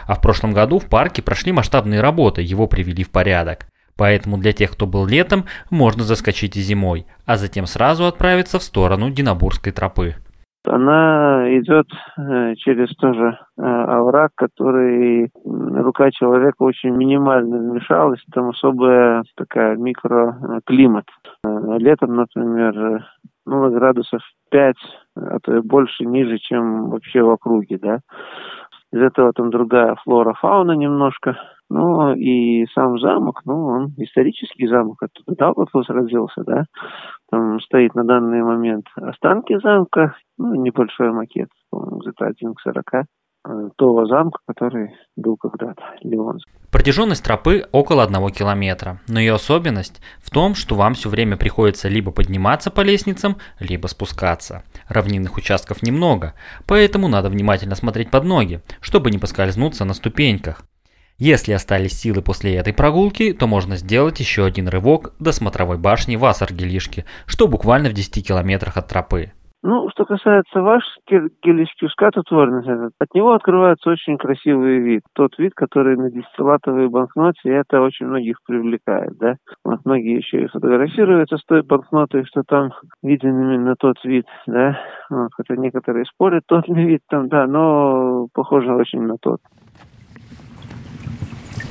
А 0.06 0.14
в 0.14 0.20
прошлом 0.20 0.52
году 0.52 0.78
в 0.78 0.88
парке 0.88 1.22
прошли 1.22 1.52
масштабные 1.52 2.00
работы, 2.00 2.42
его 2.42 2.66
привели 2.66 3.04
в 3.04 3.10
порядок. 3.10 3.66
Поэтому 3.96 4.38
для 4.38 4.52
тех, 4.52 4.72
кто 4.72 4.86
был 4.86 5.06
летом, 5.06 5.44
можно 5.70 6.02
заскочить 6.02 6.56
и 6.56 6.60
зимой, 6.60 7.06
а 7.26 7.36
затем 7.36 7.66
сразу 7.66 8.06
отправиться 8.06 8.58
в 8.58 8.62
сторону 8.62 9.10
Динабургской 9.10 9.72
тропы. 9.72 10.16
Она 10.64 11.48
идет 11.58 11.88
э, 12.16 12.54
через 12.54 12.94
тоже 12.96 13.36
э, 13.58 13.62
овраг, 13.62 14.30
который 14.36 15.32
рука 15.44 16.10
человека 16.12 16.62
очень 16.62 16.90
минимально 16.90 17.58
вмешалась, 17.58 18.24
там 18.32 18.50
особая 18.50 19.24
такая 19.36 19.76
микроклимат. 19.76 21.06
Э, 21.44 21.48
летом, 21.78 22.14
например, 22.14 23.04
ну, 23.46 23.70
градусов 23.70 24.22
5, 24.50 24.76
а 25.16 25.38
то 25.40 25.56
и 25.56 25.60
больше, 25.60 26.04
ниже, 26.04 26.38
чем 26.38 26.90
вообще 26.90 27.22
в 27.22 27.30
округе, 27.30 27.78
да. 27.78 28.00
Из 28.92 29.00
этого 29.00 29.32
там 29.32 29.50
другая 29.50 29.96
флора, 30.04 30.34
фауна 30.34 30.72
немножко. 30.72 31.36
Ну, 31.70 32.12
и 32.14 32.66
сам 32.74 32.98
замок, 32.98 33.40
ну, 33.46 33.64
он 33.64 33.94
исторический 33.96 34.66
замок, 34.66 35.02
оттуда 35.02 35.34
Даугавпилс 35.34 35.88
родился, 35.88 36.44
да. 36.44 36.64
Там 37.30 37.60
стоит 37.60 37.94
на 37.94 38.04
данный 38.04 38.42
момент 38.42 38.86
останки 38.94 39.58
замка, 39.62 40.14
ну, 40.36 40.54
небольшой 40.54 41.12
макет, 41.12 41.48
где-то 41.72 42.26
один 42.26 42.54
к 42.54 42.60
сорока 42.60 43.04
того 43.76 44.06
замка, 44.06 44.38
который 44.46 44.94
был 45.16 45.36
когда-то 45.36 45.82
Леонский. 46.02 46.52
Протяженность 46.70 47.24
тропы 47.24 47.66
около 47.72 48.02
одного 48.02 48.30
километра, 48.30 49.00
но 49.08 49.20
ее 49.20 49.34
особенность 49.34 50.00
в 50.22 50.30
том, 50.30 50.54
что 50.54 50.74
вам 50.74 50.94
все 50.94 51.08
время 51.08 51.36
приходится 51.36 51.88
либо 51.88 52.12
подниматься 52.12 52.70
по 52.70 52.80
лестницам, 52.80 53.36
либо 53.58 53.88
спускаться. 53.88 54.62
Равнинных 54.88 55.36
участков 55.36 55.82
немного, 55.82 56.34
поэтому 56.66 57.08
надо 57.08 57.28
внимательно 57.28 57.74
смотреть 57.74 58.10
под 58.10 58.24
ноги, 58.24 58.62
чтобы 58.80 59.10
не 59.10 59.18
поскользнуться 59.18 59.84
на 59.84 59.94
ступеньках. 59.94 60.62
Если 61.18 61.52
остались 61.52 61.92
силы 61.92 62.22
после 62.22 62.56
этой 62.56 62.72
прогулки, 62.72 63.32
то 63.32 63.46
можно 63.46 63.76
сделать 63.76 64.18
еще 64.18 64.44
один 64.44 64.66
рывок 64.68 65.12
до 65.18 65.32
смотровой 65.32 65.78
башни 65.78 66.16
Вассаргелишки, 66.16 67.04
что 67.26 67.46
буквально 67.46 67.90
в 67.90 67.92
10 67.92 68.26
километрах 68.26 68.76
от 68.76 68.88
тропы. 68.88 69.32
Ну, 69.64 69.88
что 69.90 70.04
касается 70.04 70.60
ваш 70.60 70.82
гелишки 71.08 71.86
скатотворный, 71.86 72.90
от 72.98 73.14
него 73.14 73.32
открывается 73.32 73.90
очень 73.90 74.18
красивый 74.18 74.80
вид. 74.80 75.02
Тот 75.14 75.38
вид, 75.38 75.52
который 75.54 75.96
на 75.96 76.10
десятилатовой 76.10 76.88
банкноте, 76.88 77.48
это 77.48 77.80
очень 77.80 78.06
многих 78.06 78.38
привлекает, 78.44 79.16
да. 79.18 79.36
Вот 79.64 79.78
многие 79.84 80.16
еще 80.16 80.42
и 80.42 80.48
фотографируются 80.48 81.36
с 81.36 81.44
той 81.44 81.62
банкнотой, 81.62 82.24
что 82.24 82.42
там 82.42 82.72
виден 83.04 83.40
именно 83.40 83.76
тот 83.78 84.02
вид, 84.02 84.26
да. 84.48 84.80
Вот, 85.08 85.30
хотя 85.36 85.54
некоторые 85.54 86.06
спорят, 86.06 86.42
тот 86.46 86.66
ли 86.66 86.84
вид 86.84 87.02
там, 87.08 87.28
да, 87.28 87.46
но 87.46 88.26
похоже 88.34 88.74
очень 88.74 89.02
на 89.02 89.16
тот. 89.20 89.38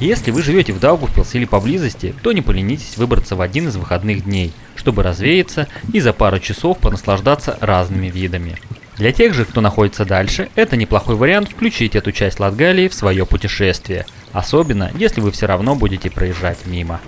Если 0.01 0.31
вы 0.31 0.41
живете 0.41 0.73
в 0.73 0.79
Даугавпилс 0.79 1.35
или 1.35 1.45
поблизости, 1.45 2.15
то 2.23 2.31
не 2.31 2.41
поленитесь 2.41 2.97
выбраться 2.97 3.35
в 3.35 3.41
один 3.41 3.67
из 3.67 3.75
выходных 3.75 4.23
дней, 4.23 4.51
чтобы 4.75 5.03
развеяться 5.03 5.67
и 5.93 5.99
за 5.99 6.11
пару 6.11 6.39
часов 6.39 6.79
понаслаждаться 6.79 7.55
разными 7.61 8.07
видами. 8.07 8.57
Для 8.97 9.11
тех 9.11 9.35
же, 9.35 9.45
кто 9.45 9.61
находится 9.61 10.03
дальше, 10.03 10.49
это 10.55 10.75
неплохой 10.75 11.15
вариант 11.15 11.49
включить 11.49 11.95
эту 11.95 12.11
часть 12.11 12.39
Латгалии 12.39 12.87
в 12.87 12.95
свое 12.95 13.27
путешествие, 13.27 14.07
особенно 14.31 14.91
если 14.97 15.21
вы 15.21 15.31
все 15.31 15.45
равно 15.45 15.75
будете 15.75 16.09
проезжать 16.09 16.65
мимо. 16.65 16.99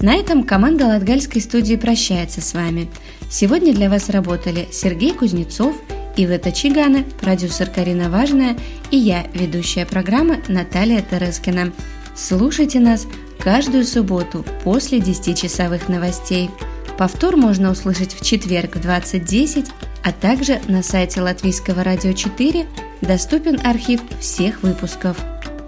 На 0.00 0.14
этом 0.14 0.44
команда 0.44 0.86
Латгальской 0.86 1.42
студии 1.42 1.76
прощается 1.76 2.40
с 2.40 2.54
вами. 2.54 2.88
Сегодня 3.28 3.74
для 3.74 3.90
вас 3.90 4.08
работали 4.08 4.68
Сергей 4.72 5.12
Кузнецов 5.12 5.76
Ивета 6.16 6.52
Чигана, 6.52 7.04
продюсер 7.20 7.70
Карина 7.70 8.10
Важная 8.10 8.56
и 8.90 8.96
я, 8.96 9.26
ведущая 9.32 9.86
программы 9.86 10.42
Наталья 10.48 11.00
Терескина. 11.00 11.72
Слушайте 12.14 12.80
нас 12.80 13.06
каждую 13.38 13.84
субботу 13.84 14.44
после 14.62 14.98
10-часовых 14.98 15.88
новостей. 15.90 16.50
Повтор 16.98 17.36
можно 17.36 17.70
услышать 17.70 18.14
в 18.14 18.22
четверг 18.22 18.76
в 18.76 18.86
20.10, 18.86 19.70
а 20.04 20.12
также 20.12 20.60
на 20.68 20.82
сайте 20.82 21.22
Латвийского 21.22 21.82
радио 21.82 22.12
4 22.12 22.66
доступен 23.00 23.58
архив 23.64 24.00
всех 24.20 24.62
выпусков. 24.62 25.16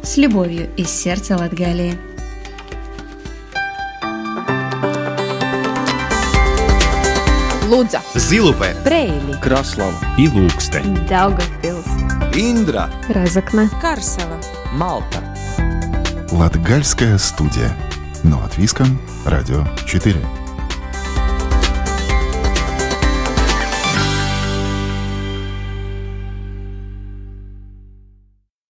С 0.02 0.18
любовью 0.18 0.68
из 0.76 0.90
сердца 0.90 1.38
Латгалии. 1.38 2.13
Лудза, 7.74 8.00
Зилупе, 8.14 8.76
Брейли, 8.84 9.34
Краслава. 9.42 9.98
И 10.16 10.28
Ilūksteņa, 10.28 11.08
Daugavpils, 11.10 11.88
Индра, 12.38 12.86
Разокна, 13.10 13.66
Карсела, 13.82 14.38
Малта. 14.78 15.18
Латгальская 16.30 17.18
студия. 17.18 17.74
Но 18.22 18.38
от 18.44 18.56
Виском, 18.58 19.00
Радио 19.26 19.64
4. 19.86 20.43